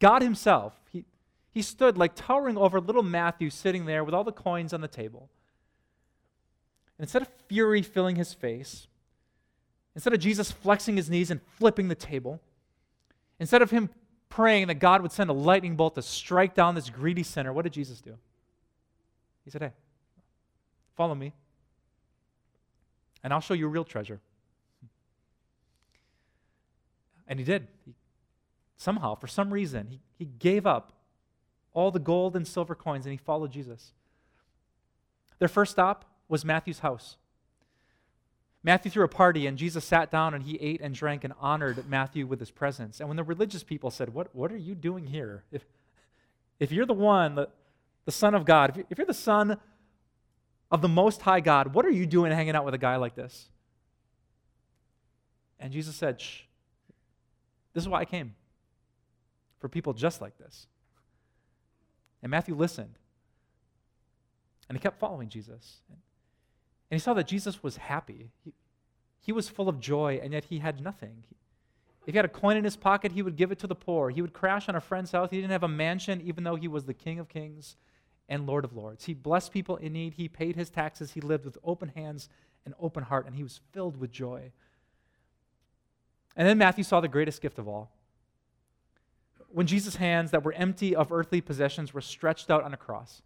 God 0.00 0.22
himself, 0.22 0.74
he, 0.90 1.04
he 1.52 1.62
stood 1.62 1.96
like 1.96 2.14
towering 2.14 2.56
over 2.56 2.80
little 2.80 3.02
Matthew 3.02 3.50
sitting 3.50 3.86
there 3.86 4.04
with 4.04 4.14
all 4.14 4.24
the 4.24 4.32
coins 4.32 4.72
on 4.72 4.80
the 4.80 4.88
table. 4.88 5.28
And 6.98 7.04
instead 7.04 7.22
of 7.22 7.28
fury 7.48 7.82
filling 7.82 8.16
his 8.16 8.32
face, 8.32 8.86
instead 9.94 10.12
of 10.12 10.20
Jesus 10.20 10.50
flexing 10.50 10.96
his 10.96 11.10
knees 11.10 11.30
and 11.30 11.40
flipping 11.58 11.88
the 11.88 11.94
table, 11.94 12.40
instead 13.38 13.62
of 13.62 13.70
him 13.70 13.90
praying 14.28 14.66
that 14.66 14.74
God 14.74 15.02
would 15.02 15.12
send 15.12 15.30
a 15.30 15.32
lightning 15.32 15.76
bolt 15.76 15.94
to 15.94 16.02
strike 16.02 16.54
down 16.54 16.74
this 16.74 16.90
greedy 16.90 17.22
sinner, 17.22 17.52
what 17.52 17.62
did 17.62 17.72
Jesus 17.72 18.00
do? 18.00 18.16
He 19.44 19.50
said, 19.50 19.62
Hey, 19.62 19.72
follow 20.96 21.14
me, 21.14 21.32
and 23.22 23.32
I'll 23.32 23.40
show 23.40 23.54
you 23.54 23.68
real 23.68 23.84
treasure. 23.84 24.20
And 27.26 27.38
he 27.38 27.44
did. 27.44 27.66
He, 27.84 27.94
somehow, 28.76 29.14
for 29.14 29.26
some 29.26 29.52
reason, 29.52 29.88
he, 29.88 30.00
he 30.18 30.24
gave 30.24 30.66
up 30.66 30.92
all 31.72 31.90
the 31.90 31.98
gold 31.98 32.36
and 32.36 32.46
silver 32.46 32.74
coins 32.74 33.04
and 33.04 33.12
he 33.12 33.18
followed 33.18 33.50
Jesus. 33.50 33.92
Their 35.38 35.48
first 35.48 35.72
stop 35.72 36.04
was 36.28 36.44
Matthew's 36.44 36.78
house. 36.78 37.16
Matthew 38.62 38.90
threw 38.90 39.04
a 39.04 39.08
party, 39.08 39.46
and 39.46 39.58
Jesus 39.58 39.84
sat 39.84 40.10
down 40.10 40.32
and 40.32 40.42
he 40.42 40.56
ate 40.56 40.80
and 40.80 40.94
drank 40.94 41.22
and 41.22 41.34
honored 41.38 41.86
Matthew 41.86 42.26
with 42.26 42.40
his 42.40 42.50
presence. 42.50 42.98
And 42.98 43.08
when 43.10 43.16
the 43.18 43.22
religious 43.22 43.62
people 43.62 43.90
said, 43.90 44.14
What, 44.14 44.34
what 44.34 44.50
are 44.50 44.56
you 44.56 44.74
doing 44.74 45.06
here? 45.06 45.44
If, 45.52 45.66
if 46.58 46.72
you're 46.72 46.86
the 46.86 46.94
one, 46.94 47.34
the, 47.34 47.50
the 48.06 48.12
Son 48.12 48.34
of 48.34 48.46
God, 48.46 48.84
if 48.88 48.96
you're 48.96 49.06
the 49.06 49.12
Son 49.12 49.58
of 50.70 50.80
the 50.80 50.88
Most 50.88 51.20
High 51.20 51.40
God, 51.40 51.74
what 51.74 51.84
are 51.84 51.90
you 51.90 52.06
doing 52.06 52.32
hanging 52.32 52.56
out 52.56 52.64
with 52.64 52.72
a 52.72 52.78
guy 52.78 52.96
like 52.96 53.14
this? 53.14 53.50
And 55.60 55.70
Jesus 55.70 55.94
said, 55.94 56.18
Shh, 56.18 56.44
this 57.74 57.84
is 57.84 57.88
why 57.88 58.00
I 58.00 58.04
came 58.06 58.34
for 59.64 59.70
people 59.70 59.94
just 59.94 60.20
like 60.20 60.36
this. 60.36 60.66
And 62.22 62.30
Matthew 62.30 62.54
listened. 62.54 62.98
And 64.68 64.76
he 64.76 64.82
kept 64.82 65.00
following 65.00 65.30
Jesus. 65.30 65.80
And 65.88 65.98
he 66.90 66.98
saw 66.98 67.14
that 67.14 67.26
Jesus 67.26 67.62
was 67.62 67.78
happy. 67.78 68.28
He, 68.44 68.52
he 69.22 69.32
was 69.32 69.48
full 69.48 69.70
of 69.70 69.80
joy, 69.80 70.20
and 70.22 70.34
yet 70.34 70.44
he 70.44 70.58
had 70.58 70.82
nothing. 70.82 71.24
If 72.06 72.12
he 72.12 72.18
had 72.18 72.26
a 72.26 72.28
coin 72.28 72.58
in 72.58 72.64
his 72.64 72.76
pocket, 72.76 73.12
he 73.12 73.22
would 73.22 73.36
give 73.36 73.52
it 73.52 73.58
to 73.60 73.66
the 73.66 73.74
poor. 73.74 74.10
He 74.10 74.20
would 74.20 74.34
crash 74.34 74.68
on 74.68 74.76
a 74.76 74.82
friend's 74.82 75.12
house. 75.12 75.30
He 75.30 75.38
didn't 75.38 75.52
have 75.52 75.62
a 75.62 75.68
mansion, 75.68 76.20
even 76.20 76.44
though 76.44 76.56
he 76.56 76.68
was 76.68 76.84
the 76.84 76.92
King 76.92 77.18
of 77.18 77.30
Kings 77.30 77.76
and 78.28 78.46
Lord 78.46 78.66
of 78.66 78.76
Lords. 78.76 79.06
He 79.06 79.14
blessed 79.14 79.50
people 79.50 79.76
in 79.78 79.94
need. 79.94 80.12
He 80.12 80.28
paid 80.28 80.56
his 80.56 80.68
taxes. 80.68 81.12
He 81.12 81.22
lived 81.22 81.46
with 81.46 81.56
open 81.64 81.88
hands 81.88 82.28
and 82.66 82.74
open 82.78 83.02
heart, 83.02 83.24
and 83.24 83.34
he 83.34 83.42
was 83.42 83.62
filled 83.72 83.96
with 83.96 84.12
joy. 84.12 84.52
And 86.36 86.46
then 86.46 86.58
Matthew 86.58 86.84
saw 86.84 87.00
the 87.00 87.08
greatest 87.08 87.40
gift 87.40 87.58
of 87.58 87.66
all. 87.66 87.93
When 89.54 89.68
Jesus' 89.68 89.94
hands 89.94 90.32
that 90.32 90.42
were 90.42 90.52
empty 90.54 90.96
of 90.96 91.12
earthly 91.12 91.40
possessions 91.40 91.94
were 91.94 92.00
stretched 92.00 92.50
out 92.50 92.64
on 92.64 92.74
a 92.74 92.76
cross, 92.76 93.22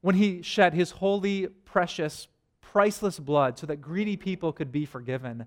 when 0.00 0.14
he 0.14 0.40
shed 0.40 0.72
his 0.72 0.92
holy, 0.92 1.48
precious, 1.48 2.28
priceless 2.60 3.18
blood 3.18 3.58
so 3.58 3.66
that 3.66 3.80
greedy 3.80 4.16
people 4.16 4.52
could 4.52 4.70
be 4.70 4.86
forgiven. 4.86 5.46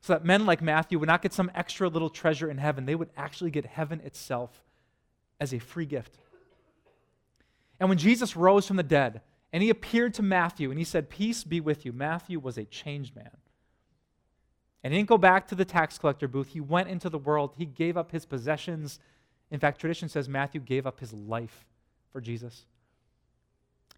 So 0.00 0.14
that 0.14 0.24
men 0.24 0.46
like 0.46 0.60
Matthew 0.60 0.98
would 0.98 1.06
not 1.06 1.22
get 1.22 1.32
some 1.32 1.48
extra 1.54 1.88
little 1.88 2.10
treasure 2.10 2.50
in 2.50 2.58
heaven, 2.58 2.84
they 2.84 2.96
would 2.96 3.10
actually 3.16 3.52
get 3.52 3.66
heaven 3.66 4.00
itself 4.00 4.64
as 5.38 5.54
a 5.54 5.60
free 5.60 5.86
gift. 5.86 6.18
And 7.78 7.88
when 7.88 7.98
Jesus 7.98 8.34
rose 8.34 8.66
from 8.66 8.78
the 8.78 8.82
dead 8.82 9.20
and 9.52 9.62
he 9.62 9.70
appeared 9.70 10.12
to 10.14 10.22
Matthew 10.22 10.70
and 10.70 10.78
he 10.78 10.84
said, 10.84 11.08
Peace 11.08 11.44
be 11.44 11.60
with 11.60 11.86
you, 11.86 11.92
Matthew 11.92 12.40
was 12.40 12.58
a 12.58 12.64
changed 12.64 13.14
man. 13.14 13.36
And 14.84 14.92
he 14.92 14.98
didn't 14.98 15.08
go 15.08 15.18
back 15.18 15.46
to 15.48 15.54
the 15.54 15.64
tax 15.64 15.98
collector 15.98 16.26
booth. 16.26 16.48
He 16.48 16.60
went 16.60 16.88
into 16.88 17.08
the 17.08 17.18
world. 17.18 17.54
He 17.56 17.66
gave 17.66 17.96
up 17.96 18.10
his 18.10 18.26
possessions. 18.26 18.98
In 19.50 19.60
fact, 19.60 19.80
tradition 19.80 20.08
says 20.08 20.28
Matthew 20.28 20.60
gave 20.60 20.86
up 20.86 20.98
his 20.98 21.12
life 21.12 21.64
for 22.10 22.20
Jesus. 22.20 22.66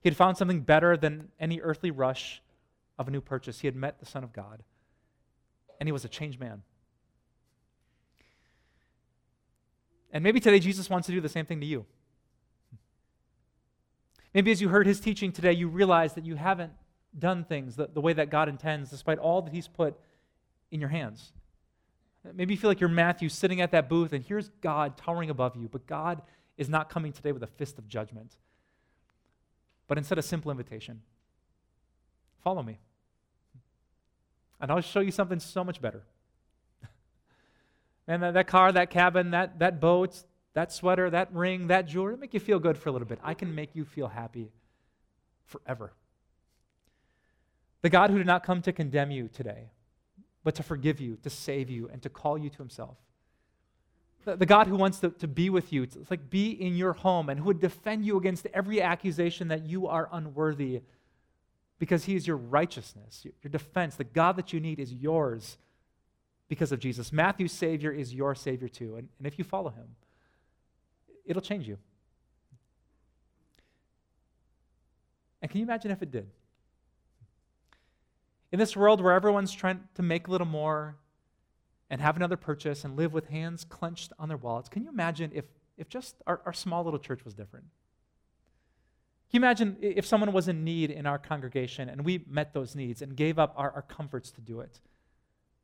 He 0.02 0.08
had 0.08 0.16
found 0.16 0.36
something 0.36 0.60
better 0.60 0.96
than 0.96 1.28
any 1.40 1.60
earthly 1.60 1.90
rush 1.90 2.42
of 2.98 3.08
a 3.08 3.10
new 3.10 3.22
purchase. 3.22 3.60
He 3.60 3.66
had 3.66 3.74
met 3.76 3.98
the 3.98 4.06
Son 4.06 4.22
of 4.22 4.32
God, 4.32 4.62
and 5.80 5.88
he 5.88 5.92
was 5.92 6.04
a 6.04 6.08
changed 6.08 6.38
man. 6.38 6.62
And 10.12 10.22
maybe 10.22 10.38
today 10.38 10.60
Jesus 10.60 10.90
wants 10.90 11.06
to 11.06 11.12
do 11.12 11.20
the 11.20 11.28
same 11.28 11.46
thing 11.46 11.60
to 11.60 11.66
you. 11.66 11.86
Maybe 14.34 14.50
as 14.50 14.60
you 14.60 14.68
heard 14.68 14.86
his 14.86 15.00
teaching 15.00 15.32
today, 15.32 15.52
you 15.52 15.68
realize 15.68 16.12
that 16.14 16.26
you 16.26 16.34
haven't 16.34 16.72
done 17.18 17.44
things 17.44 17.76
the, 17.76 17.86
the 17.86 18.00
way 18.00 18.12
that 18.12 18.28
God 18.28 18.48
intends, 18.48 18.90
despite 18.90 19.18
all 19.18 19.40
that 19.42 19.52
he's 19.52 19.68
put 19.68 19.98
in 20.70 20.80
your 20.80 20.90
hands. 20.90 21.32
Maybe 22.32 22.54
you 22.54 22.58
feel 22.58 22.70
like 22.70 22.80
you're 22.80 22.88
Matthew 22.88 23.28
sitting 23.28 23.60
at 23.60 23.70
that 23.72 23.88
booth 23.88 24.12
and 24.12 24.24
here's 24.24 24.48
God 24.60 24.96
towering 24.96 25.30
above 25.30 25.56
you, 25.56 25.68
but 25.68 25.86
God 25.86 26.22
is 26.56 26.68
not 26.68 26.88
coming 26.88 27.12
today 27.12 27.32
with 27.32 27.42
a 27.42 27.46
fist 27.46 27.78
of 27.78 27.86
judgment, 27.88 28.36
but 29.88 29.98
instead 29.98 30.18
a 30.18 30.22
simple 30.22 30.50
invitation 30.50 31.02
follow 32.42 32.62
me. 32.62 32.78
And 34.60 34.70
I'll 34.70 34.80
show 34.82 35.00
you 35.00 35.10
something 35.10 35.40
so 35.40 35.64
much 35.64 35.80
better. 35.80 36.04
and 38.06 38.22
that, 38.22 38.34
that 38.34 38.46
car, 38.46 38.70
that 38.70 38.90
cabin, 38.90 39.30
that, 39.32 39.58
that 39.58 39.80
boat, 39.80 40.22
that 40.52 40.72
sweater, 40.72 41.10
that 41.10 41.32
ring, 41.32 41.66
that 41.66 41.86
jewelry, 41.86 42.16
make 42.16 42.34
you 42.34 42.40
feel 42.40 42.58
good 42.58 42.78
for 42.78 42.90
a 42.90 42.92
little 42.92 43.08
bit. 43.08 43.18
I 43.22 43.34
can 43.34 43.54
make 43.54 43.74
you 43.74 43.84
feel 43.84 44.08
happy 44.08 44.52
forever. 45.44 45.92
The 47.82 47.90
God 47.90 48.10
who 48.10 48.18
did 48.18 48.26
not 48.26 48.44
come 48.44 48.62
to 48.62 48.72
condemn 48.72 49.10
you 49.10 49.28
today, 49.28 49.70
but 50.44 50.54
to 50.56 50.62
forgive 50.62 51.00
you, 51.00 51.16
to 51.22 51.30
save 51.30 51.70
you, 51.70 51.88
and 51.90 52.02
to 52.02 52.08
call 52.08 52.38
you 52.38 52.50
to 52.50 52.58
himself. 52.58 52.96
The, 54.24 54.36
the 54.36 54.46
God 54.46 54.66
who 54.66 54.76
wants 54.76 55.00
to, 55.00 55.10
to 55.10 55.26
be 55.26 55.50
with 55.50 55.72
you, 55.72 55.86
to 55.86 56.06
like 56.10 56.30
be 56.30 56.50
in 56.50 56.76
your 56.76 56.92
home, 56.92 57.28
and 57.28 57.40
who 57.40 57.46
would 57.46 57.60
defend 57.60 58.04
you 58.04 58.16
against 58.16 58.46
every 58.54 58.80
accusation 58.80 59.48
that 59.48 59.66
you 59.66 59.88
are 59.88 60.08
unworthy 60.12 60.82
because 61.78 62.04
he 62.04 62.14
is 62.14 62.26
your 62.26 62.36
righteousness, 62.36 63.24
your 63.24 63.50
defense. 63.50 63.96
The 63.96 64.04
God 64.04 64.36
that 64.36 64.52
you 64.52 64.60
need 64.60 64.78
is 64.78 64.92
yours 64.92 65.58
because 66.48 66.72
of 66.72 66.78
Jesus. 66.78 67.12
Matthew's 67.12 67.52
Savior 67.52 67.90
is 67.90 68.14
your 68.14 68.34
Savior 68.34 68.68
too. 68.68 68.96
And, 68.96 69.08
and 69.18 69.26
if 69.26 69.38
you 69.38 69.44
follow 69.44 69.70
him, 69.70 69.96
it'll 71.24 71.42
change 71.42 71.66
you. 71.66 71.78
And 75.42 75.50
can 75.50 75.60
you 75.60 75.66
imagine 75.66 75.90
if 75.90 76.00
it 76.02 76.10
did? 76.10 76.26
In 78.54 78.60
this 78.60 78.76
world 78.76 79.00
where 79.00 79.14
everyone's 79.14 79.52
trying 79.52 79.80
to 79.96 80.02
make 80.04 80.28
a 80.28 80.30
little 80.30 80.46
more 80.46 80.94
and 81.90 82.00
have 82.00 82.14
another 82.14 82.36
purchase 82.36 82.84
and 82.84 82.96
live 82.96 83.12
with 83.12 83.26
hands 83.26 83.64
clenched 83.64 84.12
on 84.16 84.28
their 84.28 84.36
wallets, 84.36 84.68
can 84.68 84.84
you 84.84 84.88
imagine 84.90 85.32
if, 85.34 85.44
if 85.76 85.88
just 85.88 86.14
our, 86.24 86.40
our 86.46 86.52
small 86.52 86.84
little 86.84 87.00
church 87.00 87.24
was 87.24 87.34
different? 87.34 87.64
Can 89.28 89.40
you 89.40 89.44
imagine 89.44 89.76
if 89.80 90.06
someone 90.06 90.32
was 90.32 90.46
in 90.46 90.62
need 90.62 90.92
in 90.92 91.04
our 91.04 91.18
congregation 91.18 91.88
and 91.88 92.04
we 92.04 92.24
met 92.28 92.54
those 92.54 92.76
needs 92.76 93.02
and 93.02 93.16
gave 93.16 93.40
up 93.40 93.54
our, 93.56 93.72
our 93.72 93.82
comforts 93.82 94.30
to 94.30 94.40
do 94.40 94.60
it? 94.60 94.78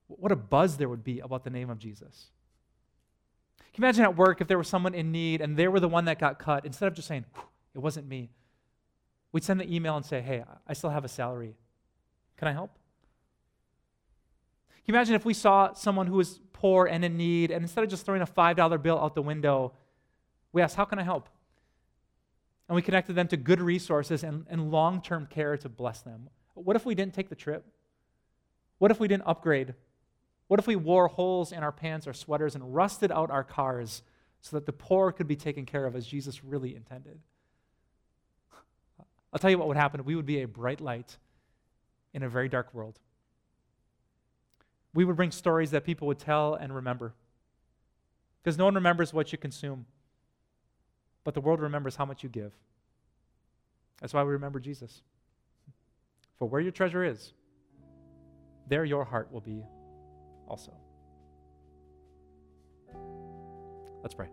What 0.08 0.32
a 0.32 0.36
buzz 0.36 0.76
there 0.76 0.88
would 0.88 1.04
be 1.04 1.20
about 1.20 1.44
the 1.44 1.50
name 1.50 1.70
of 1.70 1.78
Jesus. 1.78 2.32
Can 3.72 3.84
you 3.84 3.86
imagine 3.86 4.02
at 4.02 4.16
work 4.16 4.40
if 4.40 4.48
there 4.48 4.58
was 4.58 4.66
someone 4.66 4.94
in 4.94 5.12
need 5.12 5.40
and 5.40 5.56
they 5.56 5.68
were 5.68 5.78
the 5.78 5.86
one 5.86 6.06
that 6.06 6.18
got 6.18 6.40
cut, 6.40 6.66
instead 6.66 6.88
of 6.88 6.94
just 6.94 7.06
saying, 7.06 7.24
it 7.72 7.78
wasn't 7.78 8.08
me, 8.08 8.30
we'd 9.30 9.44
send 9.44 9.60
the 9.60 9.72
email 9.72 9.94
and 9.94 10.04
say, 10.04 10.20
hey, 10.20 10.42
I 10.66 10.72
still 10.72 10.90
have 10.90 11.04
a 11.04 11.08
salary. 11.08 11.54
Can 12.36 12.48
I 12.48 12.52
help? 12.52 12.72
Can 14.84 14.94
you 14.94 14.98
imagine 14.98 15.14
if 15.14 15.24
we 15.24 15.34
saw 15.34 15.72
someone 15.72 16.06
who 16.06 16.16
was 16.16 16.40
poor 16.52 16.86
and 16.86 17.04
in 17.04 17.16
need, 17.16 17.50
and 17.50 17.62
instead 17.62 17.84
of 17.84 17.90
just 17.90 18.04
throwing 18.04 18.22
a 18.22 18.26
$5 18.26 18.82
bill 18.82 18.98
out 18.98 19.14
the 19.14 19.22
window, 19.22 19.72
we 20.52 20.62
asked, 20.62 20.76
how 20.76 20.84
can 20.84 20.98
I 20.98 21.02
help? 21.02 21.28
And 22.68 22.76
we 22.76 22.82
connected 22.82 23.14
them 23.14 23.28
to 23.28 23.36
good 23.36 23.60
resources 23.60 24.22
and, 24.22 24.46
and 24.48 24.70
long 24.70 25.02
term 25.02 25.26
care 25.26 25.56
to 25.56 25.68
bless 25.68 26.02
them. 26.02 26.28
What 26.54 26.76
if 26.76 26.84
we 26.84 26.94
didn't 26.94 27.14
take 27.14 27.28
the 27.28 27.34
trip? 27.34 27.64
What 28.78 28.90
if 28.90 29.00
we 29.00 29.08
didn't 29.08 29.24
upgrade? 29.26 29.74
What 30.48 30.60
if 30.60 30.66
we 30.66 30.76
wore 30.76 31.08
holes 31.08 31.52
in 31.52 31.62
our 31.62 31.72
pants 31.72 32.06
or 32.06 32.12
sweaters 32.12 32.54
and 32.54 32.74
rusted 32.74 33.12
out 33.12 33.30
our 33.30 33.44
cars 33.44 34.02
so 34.40 34.56
that 34.56 34.66
the 34.66 34.72
poor 34.72 35.12
could 35.12 35.28
be 35.28 35.36
taken 35.36 35.66
care 35.66 35.86
of 35.86 35.94
as 35.94 36.06
Jesus 36.06 36.42
really 36.44 36.74
intended? 36.74 37.20
I'll 39.32 39.38
tell 39.38 39.50
you 39.50 39.58
what 39.58 39.68
would 39.68 39.76
happen. 39.76 40.04
We 40.04 40.16
would 40.16 40.26
be 40.26 40.42
a 40.42 40.48
bright 40.48 40.80
light 40.80 41.16
in 42.12 42.22
a 42.22 42.28
very 42.28 42.48
dark 42.48 42.74
world. 42.74 42.98
We 44.92 45.04
would 45.04 45.16
bring 45.16 45.30
stories 45.30 45.70
that 45.70 45.84
people 45.84 46.06
would 46.08 46.18
tell 46.18 46.54
and 46.54 46.74
remember. 46.74 47.14
Because 48.42 48.58
no 48.58 48.64
one 48.64 48.74
remembers 48.74 49.12
what 49.12 49.32
you 49.32 49.38
consume, 49.38 49.86
but 51.24 51.34
the 51.34 51.40
world 51.40 51.60
remembers 51.60 51.96
how 51.96 52.06
much 52.06 52.22
you 52.22 52.28
give. 52.28 52.52
That's 54.00 54.14
why 54.14 54.22
we 54.24 54.32
remember 54.32 54.58
Jesus. 54.58 55.02
For 56.38 56.48
where 56.48 56.60
your 56.60 56.72
treasure 56.72 57.04
is, 57.04 57.34
there 58.66 58.84
your 58.84 59.04
heart 59.04 59.30
will 59.30 59.42
be 59.42 59.62
also. 60.48 60.72
Let's 64.02 64.14
pray. 64.14 64.28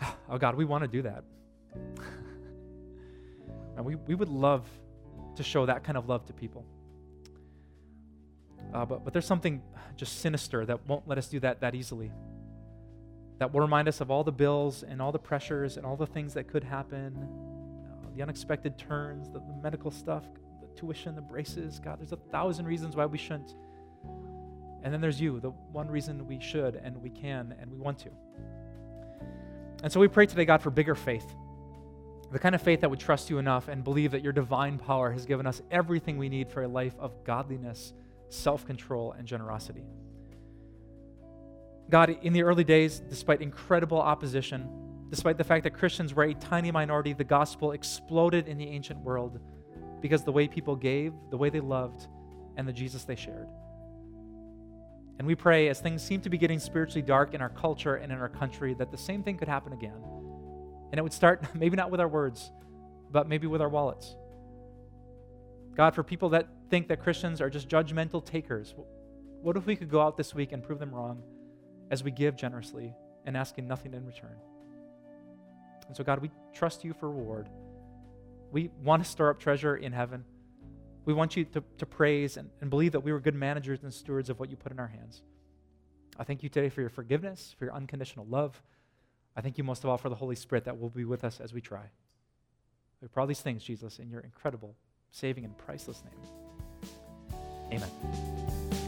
Oh, 0.30 0.36
God, 0.36 0.56
we 0.56 0.66
want 0.66 0.84
to 0.84 0.88
do 0.88 1.00
that. 1.02 1.24
and 3.76 3.84
we, 3.84 3.94
we 3.94 4.14
would 4.14 4.28
love 4.28 4.68
to 5.36 5.42
show 5.42 5.64
that 5.64 5.84
kind 5.84 5.96
of 5.96 6.06
love 6.06 6.26
to 6.26 6.34
people. 6.34 6.66
Uh, 8.72 8.84
but, 8.84 9.04
but 9.04 9.12
there's 9.12 9.26
something 9.26 9.62
just 9.96 10.20
sinister 10.20 10.64
that 10.66 10.86
won't 10.86 11.06
let 11.08 11.18
us 11.18 11.28
do 11.28 11.40
that 11.40 11.60
that 11.60 11.74
easily. 11.74 12.12
That 13.38 13.52
will 13.52 13.60
remind 13.60 13.88
us 13.88 14.00
of 14.00 14.10
all 14.10 14.24
the 14.24 14.32
bills 14.32 14.82
and 14.82 15.00
all 15.00 15.12
the 15.12 15.18
pressures 15.18 15.76
and 15.76 15.86
all 15.86 15.96
the 15.96 16.06
things 16.06 16.34
that 16.34 16.48
could 16.48 16.64
happen, 16.64 17.16
uh, 17.16 18.08
the 18.14 18.22
unexpected 18.22 18.76
turns, 18.76 19.28
the, 19.28 19.38
the 19.38 19.54
medical 19.62 19.90
stuff 19.90 20.24
the 20.60 20.66
tuition, 20.80 21.14
the 21.14 21.20
braces. 21.20 21.78
God, 21.78 22.00
there's 22.00 22.12
a 22.12 22.16
thousand 22.16 22.66
reasons 22.66 22.96
why 22.96 23.06
we 23.06 23.18
shouldn't. 23.18 23.54
And 24.82 24.92
then 24.92 25.00
there's 25.00 25.20
you, 25.20 25.40
the 25.40 25.50
one 25.50 25.88
reason 25.88 26.26
we 26.26 26.40
should 26.40 26.76
and 26.76 26.96
we 27.02 27.10
can 27.10 27.54
and 27.60 27.70
we 27.70 27.78
want 27.78 27.98
to. 28.00 28.10
And 29.82 29.92
so 29.92 30.00
we 30.00 30.08
pray 30.08 30.26
today, 30.26 30.44
God, 30.44 30.62
for 30.62 30.70
bigger 30.70 30.94
faith. 30.94 31.26
The 32.30 32.38
kind 32.38 32.54
of 32.54 32.62
faith 32.62 32.82
that 32.82 32.90
would 32.90 33.00
trust 33.00 33.30
you 33.30 33.38
enough 33.38 33.68
and 33.68 33.82
believe 33.82 34.12
that 34.12 34.22
your 34.22 34.32
divine 34.32 34.78
power 34.78 35.10
has 35.10 35.24
given 35.24 35.46
us 35.46 35.62
everything 35.70 36.18
we 36.18 36.28
need 36.28 36.50
for 36.50 36.62
a 36.62 36.68
life 36.68 36.94
of 36.98 37.24
godliness, 37.24 37.92
self 38.28 38.66
control, 38.66 39.12
and 39.12 39.26
generosity. 39.26 39.84
God, 41.90 42.10
in 42.22 42.32
the 42.32 42.42
early 42.42 42.64
days, 42.64 43.00
despite 43.00 43.40
incredible 43.40 44.00
opposition, 44.00 44.68
despite 45.10 45.38
the 45.38 45.44
fact 45.44 45.64
that 45.64 45.72
Christians 45.72 46.12
were 46.12 46.24
a 46.24 46.34
tiny 46.34 46.70
minority, 46.70 47.14
the 47.14 47.24
gospel 47.24 47.72
exploded 47.72 48.46
in 48.46 48.58
the 48.58 48.66
ancient 48.66 49.00
world 49.00 49.40
because 50.02 50.22
the 50.22 50.32
way 50.32 50.46
people 50.46 50.76
gave, 50.76 51.14
the 51.30 51.36
way 51.36 51.48
they 51.48 51.60
loved, 51.60 52.06
and 52.56 52.68
the 52.68 52.72
Jesus 52.72 53.04
they 53.04 53.16
shared. 53.16 53.48
And 55.18 55.26
we 55.26 55.34
pray 55.34 55.68
as 55.68 55.80
things 55.80 56.02
seem 56.02 56.20
to 56.20 56.30
be 56.30 56.38
getting 56.38 56.58
spiritually 56.58 57.02
dark 57.02 57.34
in 57.34 57.40
our 57.40 57.48
culture 57.48 57.96
and 57.96 58.12
in 58.12 58.18
our 58.18 58.28
country 58.28 58.74
that 58.74 58.90
the 58.90 58.98
same 58.98 59.22
thing 59.22 59.36
could 59.36 59.48
happen 59.48 59.72
again. 59.72 60.00
And 60.90 60.98
it 60.98 61.02
would 61.02 61.12
start 61.12 61.42
maybe 61.54 61.76
not 61.76 61.90
with 61.90 62.00
our 62.00 62.08
words, 62.08 62.52
but 63.10 63.28
maybe 63.28 63.46
with 63.46 63.62
our 63.62 63.68
wallets. 63.68 64.14
God, 65.74 65.94
for 65.94 66.02
people 66.02 66.30
that 66.30 66.48
think 66.70 66.88
that 66.88 67.02
Christians 67.02 67.40
are 67.40 67.50
just 67.50 67.68
judgmental 67.68 68.24
takers, 68.24 68.74
what 69.42 69.56
if 69.56 69.66
we 69.66 69.76
could 69.76 69.90
go 69.90 70.00
out 70.00 70.16
this 70.16 70.34
week 70.34 70.52
and 70.52 70.62
prove 70.62 70.78
them 70.78 70.94
wrong 70.94 71.22
as 71.90 72.02
we 72.02 72.10
give 72.10 72.36
generously 72.36 72.94
and 73.24 73.36
asking 73.36 73.66
nothing 73.66 73.94
in 73.94 74.04
return? 74.04 74.36
And 75.86 75.96
so, 75.96 76.04
God, 76.04 76.20
we 76.20 76.30
trust 76.52 76.84
you 76.84 76.92
for 76.92 77.08
reward. 77.10 77.48
We 78.52 78.70
want 78.82 79.02
to 79.04 79.08
store 79.08 79.30
up 79.30 79.38
treasure 79.38 79.76
in 79.76 79.92
heaven. 79.92 80.24
We 81.04 81.14
want 81.14 81.36
you 81.36 81.44
to, 81.46 81.62
to 81.78 81.86
praise 81.86 82.36
and, 82.36 82.50
and 82.60 82.68
believe 82.68 82.92
that 82.92 83.00
we 83.00 83.12
were 83.12 83.20
good 83.20 83.34
managers 83.34 83.82
and 83.82 83.92
stewards 83.92 84.28
of 84.28 84.38
what 84.38 84.50
you 84.50 84.56
put 84.56 84.72
in 84.72 84.78
our 84.78 84.88
hands. 84.88 85.22
I 86.18 86.24
thank 86.24 86.42
you 86.42 86.48
today 86.48 86.68
for 86.68 86.80
your 86.80 86.90
forgiveness, 86.90 87.54
for 87.58 87.64
your 87.64 87.74
unconditional 87.74 88.26
love. 88.26 88.60
I 89.36 89.40
thank 89.40 89.56
you 89.56 89.64
most 89.64 89.84
of 89.84 89.90
all 89.90 89.96
for 89.96 90.08
the 90.08 90.16
Holy 90.16 90.36
Spirit 90.36 90.64
that 90.64 90.78
will 90.78 90.90
be 90.90 91.04
with 91.04 91.24
us 91.24 91.40
as 91.40 91.54
we 91.54 91.60
try. 91.60 91.84
We 93.00 93.08
pray 93.08 93.20
all 93.20 93.26
these 93.26 93.40
things, 93.40 93.62
Jesus, 93.62 94.00
in 94.00 94.10
your 94.10 94.20
incredible, 94.20 94.74
saving, 95.10 95.44
and 95.44 95.56
priceless 95.56 96.02
name. 96.04 96.47
Amen. 97.72 97.90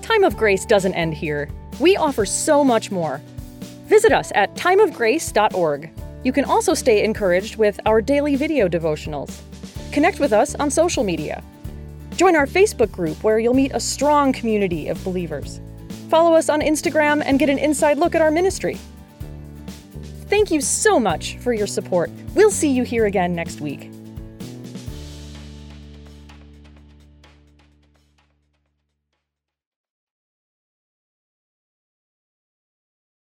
Time 0.03 0.25
of 0.25 0.37
Grace 0.37 0.65
doesn't 0.65 0.95
end 0.95 1.15
here. 1.15 1.49
We 1.79 1.97
offer 1.97 2.27
so 2.27 2.65
much 2.65 2.91
more. 2.91 3.21
Visit 3.87 4.13
us 4.13 4.33
at 4.35 4.55
timeofgrace.org. 4.55 5.91
You 6.23 6.33
can 6.33 6.45
also 6.45 6.75
stay 6.75 7.03
encouraged 7.03 7.57
with 7.57 7.81
our 7.87 8.01
daily 8.03 8.37
video 8.37 8.69
devotionals. 8.69 9.41
Connect 9.93 10.21
with 10.21 10.33
us 10.33 10.55
on 10.55 10.71
social 10.71 11.03
media. 11.03 11.43
Join 12.17 12.37
our 12.37 12.47
Facebook 12.47 12.93
group 12.93 13.23
where 13.25 13.39
you'll 13.39 13.55
meet 13.55 13.73
a 13.73 13.81
strong 13.81 14.33
community 14.33 14.89
of 14.89 15.03
believers. 15.03 15.61
Follow 16.09 16.35
us 16.35 16.49
on 16.49 16.61
Instagram 16.61 17.23
and 17.25 17.39
get 17.39 17.49
an 17.49 17.59
inside 17.59 17.99
look 17.99 18.15
at 18.15 18.21
our 18.21 18.31
ministry. 18.31 18.79
Thank 20.29 20.51
you 20.51 20.61
so 20.61 21.01
much 21.01 21.39
for 21.39 21.53
your 21.53 21.67
support. 21.67 22.11
We'll 22.35 22.51
see 22.51 22.71
you 22.71 22.85
here 22.85 23.07
again 23.07 23.35
next 23.35 23.61
week. 23.61 23.91